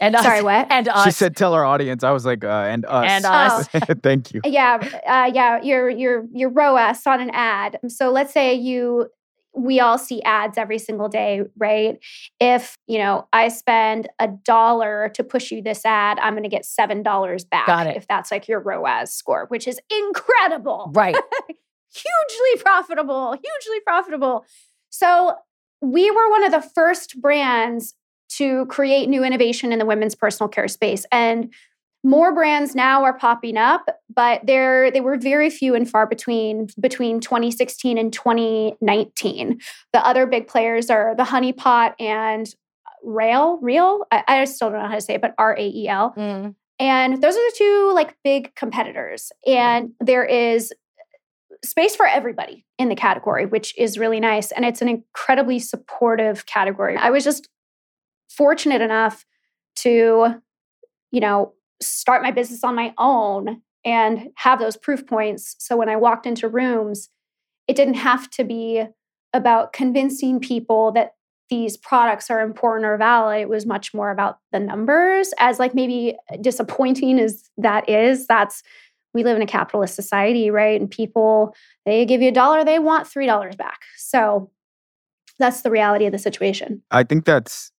[0.03, 0.67] And us, sorry, what?
[0.71, 1.05] And us.
[1.05, 3.31] She said, "Tell our audience." I was like, uh, "And us." And Oh.
[3.33, 3.69] us.
[4.03, 4.43] Thank you.
[4.45, 4.77] yeah,
[5.07, 7.79] uh, yeah, your your your ROAS on an ad.
[7.89, 9.09] So let's say you
[9.55, 11.99] we all see ads every single day, right?
[12.41, 16.49] If, you know, I spend a dollar to push you this ad, I'm going to
[16.49, 17.99] get $7 back Got it.
[17.99, 20.91] if that's like your ROAS score, which is incredible.
[20.95, 21.15] right.
[21.95, 24.47] hugely profitable, hugely profitable.
[24.89, 25.35] So
[25.83, 27.95] we were one of the first brands
[28.37, 31.05] to create new innovation in the women's personal care space.
[31.13, 31.53] And
[32.05, 36.69] more brands now are popping up, but there they were very few and far between
[36.81, 39.61] between 2016 and 2019.
[39.93, 42.53] The other big players are the Honey Pot and
[43.05, 44.05] Rail, Real.
[44.11, 46.13] I, I still don't know how to say it, but R A E L.
[46.17, 46.55] Mm.
[46.79, 49.31] And those are the two like big competitors.
[49.47, 50.73] And there is
[51.65, 54.51] space for everybody in the category, which is really nice.
[54.51, 56.97] And it's an incredibly supportive category.
[56.97, 57.49] I was just
[58.37, 59.25] fortunate enough
[59.77, 60.41] to,
[61.11, 65.57] you know, start my business on my own and have those proof points.
[65.59, 67.09] So when I walked into rooms,
[67.67, 68.85] it didn't have to be
[69.33, 71.15] about convincing people that
[71.51, 73.43] these products are important or valid.
[73.43, 78.27] It was much more about the numbers, as like maybe disappointing as that is.
[78.27, 78.63] That's
[79.15, 80.81] we live in a capitalist society, right?
[80.81, 81.55] And people
[81.85, 83.81] they give you a dollar, they want three dollars back.
[83.99, 84.51] So
[85.39, 86.83] that's the reality of the situation.
[86.91, 87.73] I think that's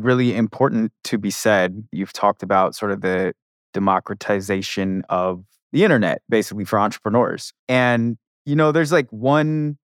[0.00, 1.84] really important to be said.
[1.92, 3.34] You've talked about sort of the
[3.74, 7.52] democratization of the internet, basically for entrepreneurs.
[7.68, 9.76] And, you know, there's like one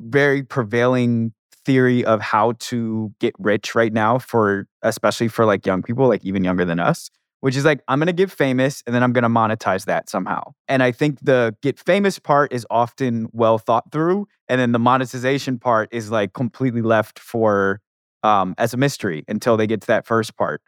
[0.00, 1.32] very prevailing
[1.64, 6.24] theory of how to get rich right now for, especially for like young people, like
[6.24, 9.12] even younger than us, which is like, I'm going to get famous and then I'm
[9.12, 10.52] going to monetize that somehow.
[10.68, 14.28] And I think the get famous part is often well thought through.
[14.48, 17.80] And then the monetization part is like completely left for
[18.26, 20.60] um, as a mystery until they get to that first part.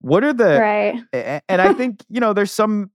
[0.00, 1.42] What are the right.
[1.48, 2.90] and I think you know there's some.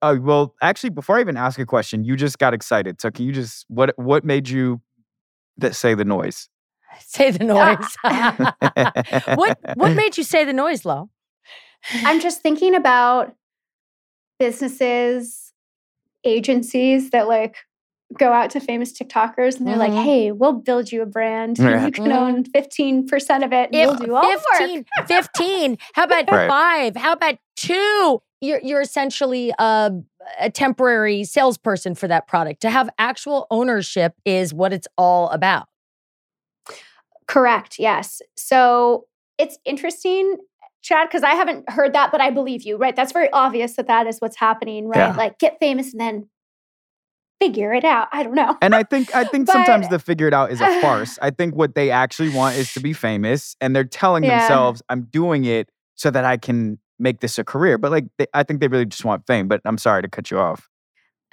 [0.00, 3.00] Uh, well, actually, before I even ask a question, you just got excited.
[3.00, 4.80] So can you just what what made you
[5.58, 6.48] that say the noise?
[7.00, 7.96] Say the noise.
[9.36, 11.08] what what made you say the noise, Lo?
[12.04, 13.34] I'm just thinking about
[14.38, 15.52] businesses,
[16.24, 17.56] agencies that like
[18.18, 20.02] go out to famous TikTokers and they're like, Mhm.
[20.04, 21.58] hey, we'll build you a brand.
[21.58, 21.86] and Yeah.
[21.86, 22.16] You can Mhm.
[22.16, 24.58] own 15% of it and we'll do all the work.
[24.58, 25.78] 15, 15.
[25.94, 26.48] How about Right.
[26.48, 26.96] five?
[26.96, 28.22] How about two?
[28.40, 29.92] You're you're essentially a,
[30.40, 32.60] a temporary salesperson for that product.
[32.62, 35.68] To have actual ownership is what it's all about.
[37.28, 37.78] Correct.
[37.78, 38.20] Yes.
[38.36, 39.06] So
[39.38, 40.36] it's interesting,
[40.82, 42.94] Chad, because I haven't heard that, but I believe you, right?
[42.94, 44.98] That's very obvious that that is what's happening, right?
[45.10, 45.16] Yeah.
[45.16, 46.28] Like get famous and then
[47.42, 48.08] figure it out.
[48.12, 48.56] I don't know.
[48.62, 51.18] And I think I think sometimes the figure it out is a farce.
[51.20, 54.32] I think what they actually want is to be famous, and they're telling Yeah.
[54.38, 58.26] themselves, "I'm doing it so that I can make this a career." But like, they,
[58.34, 59.48] I think they really just want fame.
[59.48, 60.68] But I'm sorry to cut you off.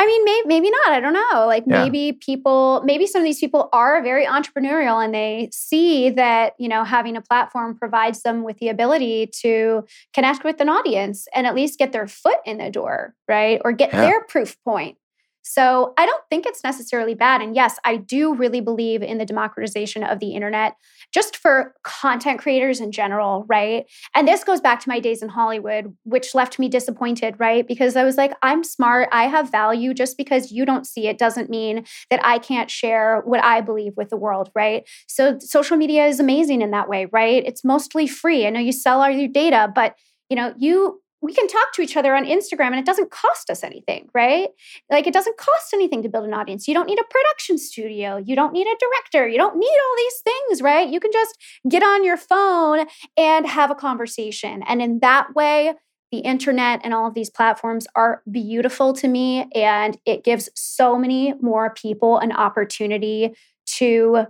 [0.02, 0.94] I mean, maybe, maybe not.
[0.94, 1.46] I don't know.
[1.46, 1.82] Like Yeah.
[1.84, 6.70] maybe people, maybe some of these people are very entrepreneurial and they see that, you
[6.70, 9.84] know, having a platform provides them with the ability to
[10.14, 13.60] connect with an audience and at least get their foot in the door, right?
[13.66, 14.04] Or get Yeah.
[14.04, 14.98] their proof point.
[15.42, 17.42] So I don't think it's necessarily bad.
[17.42, 20.76] And yes, I do really believe in the democratization of the internet
[21.14, 23.86] just for content creators in general, right?
[24.16, 27.68] And this goes back to my days in Hollywood, which left me disappointed, right?
[27.68, 29.94] Because I was like, I'm smart, I have value.
[29.94, 33.94] Just because you don't see it doesn't mean that I can't share what I believe
[33.98, 34.88] with the world, right?
[35.08, 37.44] So social media is amazing in that way, right?
[37.46, 38.46] It's mostly free.
[38.46, 39.96] I know you sell all your data, but
[40.30, 43.50] you know, you we can talk to each other on Instagram and it doesn't cost
[43.50, 44.50] us anything, right?
[44.90, 46.68] Like it doesn't cost anything to build an audience.
[46.68, 48.18] You don't need a production studio.
[48.18, 49.28] You don't need a director.
[49.28, 50.88] You don't need all these things, right?
[50.88, 52.86] You can just get on your phone
[53.18, 54.64] and have a conversation.
[54.68, 55.74] And in that way,
[56.12, 60.98] the internet and all of these platforms are beautiful to me and it gives so
[60.98, 64.26] many more people an opportunity to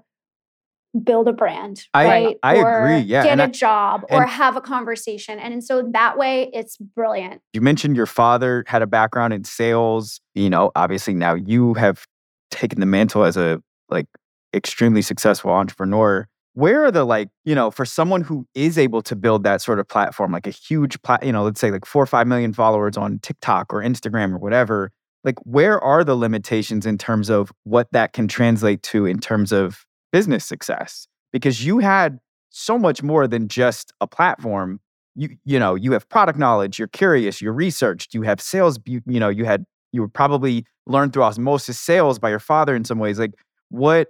[1.03, 4.25] build a brand I- right I or agree, yeah, get and a I- job or
[4.25, 8.87] have a conversation and so that way it's brilliant You mentioned your father had a
[8.87, 10.19] background in sales.
[10.35, 12.05] You know, obviously now you have
[12.51, 14.07] taken the mantle as a like
[14.53, 16.27] extremely successful entrepreneur.
[16.53, 19.79] Where are the like, you know, for someone who is able to build that sort
[19.79, 22.51] of platform, like a huge plat, you know, let's say like four or five million
[22.53, 24.91] followers on TikTok or Instagram or whatever,
[25.23, 29.51] like where are the limitations in terms of what that can translate to in terms
[29.51, 31.07] of business success?
[31.31, 34.79] Because you had so much more than just a platform
[35.15, 39.01] you you know you have product knowledge you're curious you're researched you have sales you,
[39.05, 42.83] you know you had you would probably learn through osmosis sales by your father in
[42.83, 43.33] some ways like
[43.69, 44.09] what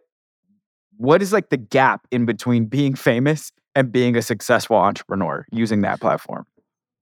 [0.97, 5.81] what is like the gap in between being famous and being a successful entrepreneur using
[5.81, 6.45] that platform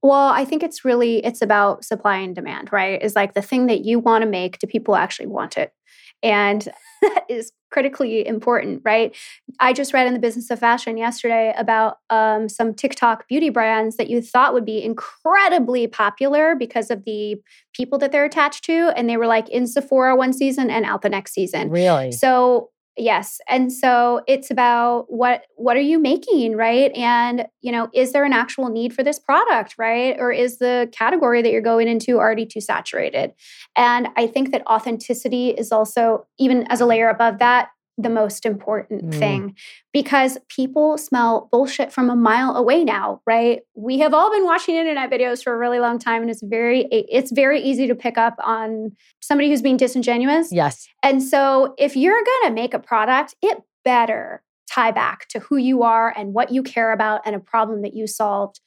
[0.04, 3.02] Well, I think it's really it's about supply and demand, right?
[3.02, 5.74] Is like the thing that you want to make, do people actually want it?
[6.24, 6.68] And
[7.02, 9.16] that is critically important, right?
[9.60, 13.98] I just read in the Business of Fashion yesterday about um, some TikTok beauty brands
[13.98, 17.36] that you thought would be incredibly popular because of the
[17.74, 21.02] people that they're attached to, and they were like in Sephora one season and out
[21.02, 21.70] the next season.
[21.70, 22.12] Really?
[22.12, 26.92] So yes, and so it's about what what are you making, right?
[26.96, 30.16] And you know, is there an actual need for this product, right?
[30.20, 33.34] Or is the category that you're going into already too saturated?
[33.76, 38.46] And I think that authenticity is also even as a layer above that the most
[38.46, 39.20] important Mm.
[39.20, 39.56] thing
[39.92, 44.76] because people smell bullshit from a mile away now right we have all been watching
[44.76, 48.18] internet videos for a really long time and it's very it's very easy to pick
[48.18, 50.88] up on somebody who's being disingenuous yes.
[51.02, 55.58] and so, if you're going to make a product, it better tie back to who
[55.58, 58.60] you are and what you care about and a problem that you solved.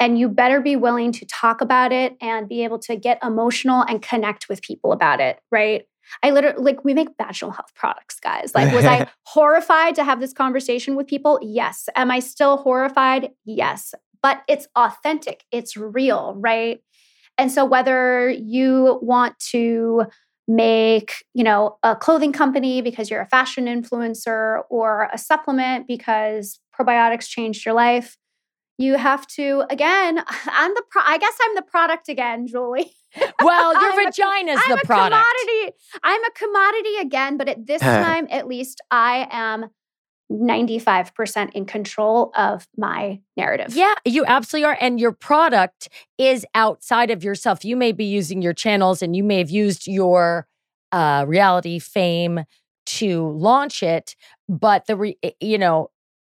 [0.00, 3.82] And you better be willing to talk about it and be able to get emotional
[3.82, 5.86] and connect with people about it, right?
[6.22, 8.52] I literally, like, we make vaginal health products, guys.
[8.54, 11.38] Like, was I horrified to have this conversation with people?
[11.42, 11.88] Yes.
[11.96, 13.30] Am I still horrified?
[13.44, 13.94] Yes.
[14.22, 16.80] But it's authentic, it's real, right?
[17.36, 20.06] And so, whether you want to
[20.48, 26.58] make, you know, a clothing company because you're a fashion influencer or a supplement because
[26.78, 28.16] probiotics changed your life,
[28.78, 32.92] you have to again, I'm the pro- I guess I'm the product again, Julie.
[33.42, 35.14] Well, your I'm a- vagina's I'm the a product.
[35.24, 35.76] commodity.
[36.02, 39.66] I'm a commodity again, but at this time at least I am
[40.30, 43.74] 95% in control of my narrative.
[43.74, 44.76] Yeah, you absolutely are.
[44.80, 47.64] And your product is outside of yourself.
[47.64, 50.46] You may be using your channels and you may have used your
[50.92, 52.44] uh, reality fame
[52.86, 54.16] to launch it,
[54.48, 55.90] but the, re- you know,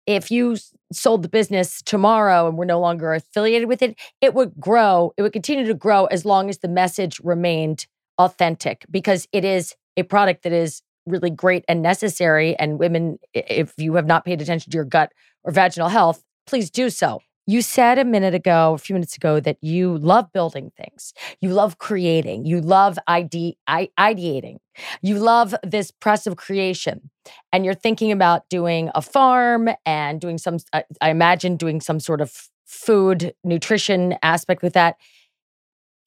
[0.07, 0.57] if you
[0.93, 5.13] sold the business tomorrow and we're no longer affiliated with it, it would grow.
[5.17, 7.87] It would continue to grow as long as the message remained
[8.19, 12.57] authentic because it is a product that is really great and necessary.
[12.57, 15.13] And women, if you have not paid attention to your gut
[15.45, 17.21] or vaginal health, please do so.
[17.51, 21.13] You said a minute ago, a few minutes ago, that you love building things.
[21.41, 22.45] You love creating.
[22.47, 24.59] You love ide- ideating.
[25.03, 27.11] You love this press of creation.
[27.53, 31.99] And you're thinking about doing a farm and doing some, I I imagine, doing some
[31.99, 34.95] sort of food nutrition aspect with that.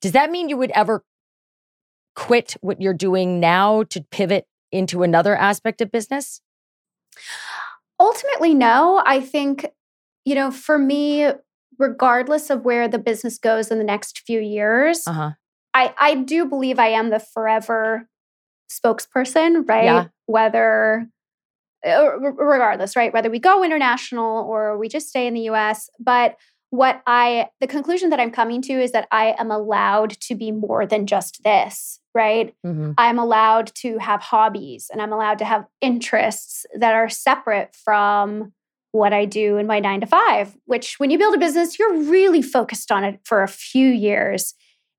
[0.02, 1.04] Does that mean you would ever
[2.16, 6.40] quit what you're doing now to pivot into another aspect of business?
[8.00, 9.04] Ultimately, no.
[9.06, 9.66] I think,
[10.26, 11.30] you know, for me,
[11.80, 15.32] regardless of where the business goes in the next few years, Uh huh.
[15.74, 18.08] I, I do believe I am the forever
[18.70, 19.84] spokesperson, right?
[19.86, 20.06] Yeah.
[20.28, 21.08] Whether,
[21.86, 23.14] uh, regardless, right?
[23.14, 25.90] Whether we go international or we just stay in the US.
[26.00, 26.38] But
[26.70, 30.52] what I, the conclusion that I'm coming to is that I am allowed to be
[30.52, 32.54] more than just this, right?
[32.64, 37.76] hmm I'm allowed to have hobbies and I'm allowed to have interests that are separate
[37.84, 38.54] from
[38.94, 42.04] what I do in my nine to five, which when you build a business, you're
[42.04, 44.54] really focused on it for a few years.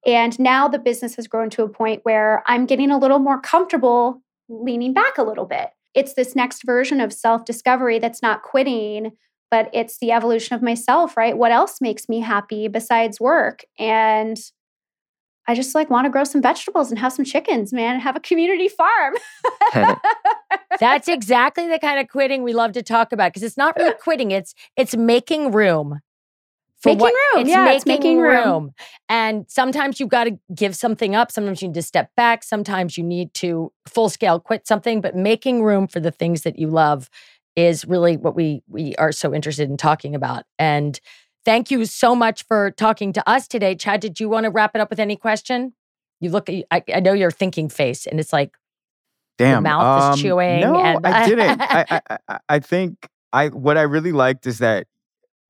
[0.05, 3.40] And now the business has grown to a point where I'm getting a little more
[3.40, 5.70] comfortable leaning back a little bit.
[5.95, 9.12] It's this next version of self discovery that's not quitting,
[9.49, 11.38] but it's the evolution of myself, right?
[11.38, 13.64] What else makes me happy besides work?
[13.78, 14.36] And
[15.47, 18.16] I just like want to grow some vegetables and have some chickens, man, and have
[18.16, 19.14] a community farm.
[20.80, 23.95] That's exactly the kind of quitting we love to talk about because it's not really
[24.01, 26.01] quitting; it's it's making room.
[26.80, 28.72] for Making room, yeah, it's making room.
[29.09, 31.30] And sometimes you've got to give something up.
[31.30, 32.42] Sometimes you need to step back.
[32.42, 35.01] Sometimes you need to full scale quit something.
[35.01, 37.11] But making room for the things that you love
[37.57, 40.45] is really what we we are so interested in talking about.
[40.59, 40.99] And
[41.45, 43.74] thank you so much for talking to us today.
[43.74, 45.74] Chad, did you want to wrap it up with any question?
[46.20, 48.57] You look, I, I know your thinking face, and it's like,
[49.36, 51.61] Damn, mouth is um, chewing No, and- I didn't.
[51.61, 54.86] I, I, I, I think I what I really liked is that,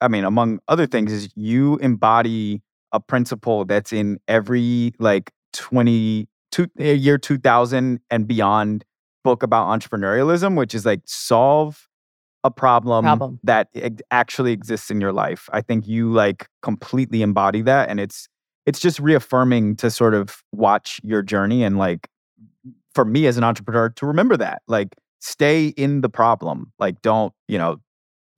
[0.01, 6.29] I mean, among other things, is you embody a principle that's in every like twenty
[6.51, 8.85] two eh, year two thousand and beyond
[9.23, 11.89] book about entrepreneurialism, which is like solve
[12.45, 13.41] a problem, Problem.
[13.43, 13.69] that
[14.11, 15.49] actually exists in your life.
[15.53, 18.29] I think you like completely embody that, and it's
[18.67, 22.09] it's just reaffirming to sort of watch your journey and like
[22.95, 27.33] for me as an entrepreneur to remember that like stay in the problem like don't
[27.49, 27.79] you know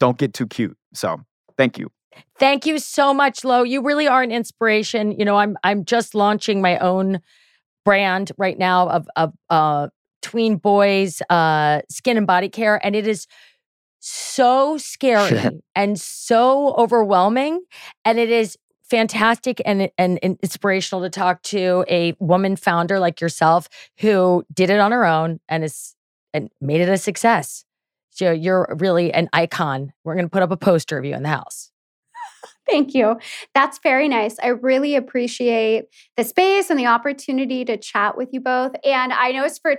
[0.00, 1.20] don't get too cute so
[1.56, 1.90] thank you
[2.38, 3.62] Thank you so much, Lo.
[3.62, 5.12] You really are an inspiration.
[5.12, 7.20] You know, I'm I'm just launching my own
[7.84, 9.88] brand right now of of uh
[10.22, 13.26] tween boys uh skin and body care and it is
[14.08, 17.60] so scary and so overwhelming
[18.04, 23.20] and it is fantastic and, and and inspirational to talk to a woman founder like
[23.20, 25.96] yourself who did it on her own and is
[26.32, 27.64] and made it a success.
[28.10, 29.92] So you're really an icon.
[30.04, 31.70] We're going to put up a poster of you in the house.
[32.68, 33.18] Thank you.
[33.54, 34.36] That's very nice.
[34.42, 35.86] I really appreciate
[36.16, 38.72] the space and the opportunity to chat with you both.
[38.84, 39.76] And I know it's for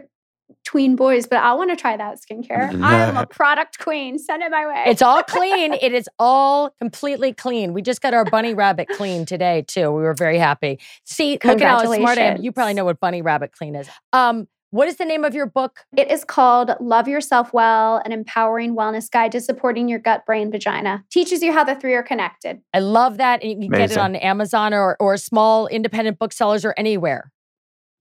[0.63, 2.81] tween boys, but I want to try that skincare.
[2.83, 4.19] I am a product queen.
[4.19, 4.83] Send it my way.
[4.87, 5.73] It's all clean.
[5.81, 7.73] it is all completely clean.
[7.73, 9.91] We just got our bunny rabbit clean today too.
[9.91, 10.79] We were very happy.
[11.05, 12.41] See, look at how smart I am.
[12.41, 13.87] You probably know what bunny rabbit clean is.
[14.13, 15.85] Um, what is the name of your book?
[15.95, 20.51] It is called Love Yourself Well, an empowering wellness guide to supporting your gut, brain,
[20.51, 21.05] vagina.
[21.09, 22.61] Teaches you how the three are connected.
[22.73, 23.41] I love that.
[23.41, 27.31] And you can get it on Amazon or or small independent booksellers or anywhere.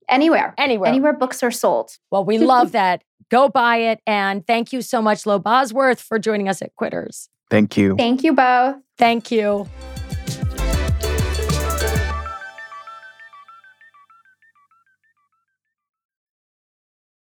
[0.09, 0.53] Anywhere.
[0.57, 0.89] Anywhere.
[0.89, 1.97] Anywhere books are sold.
[2.11, 3.03] Well, we love that.
[3.29, 3.99] Go buy it.
[4.07, 7.29] And thank you so much, Lo Bosworth, for joining us at Quitters.
[7.49, 8.75] thank you Thank you both.
[8.97, 9.67] Thank you.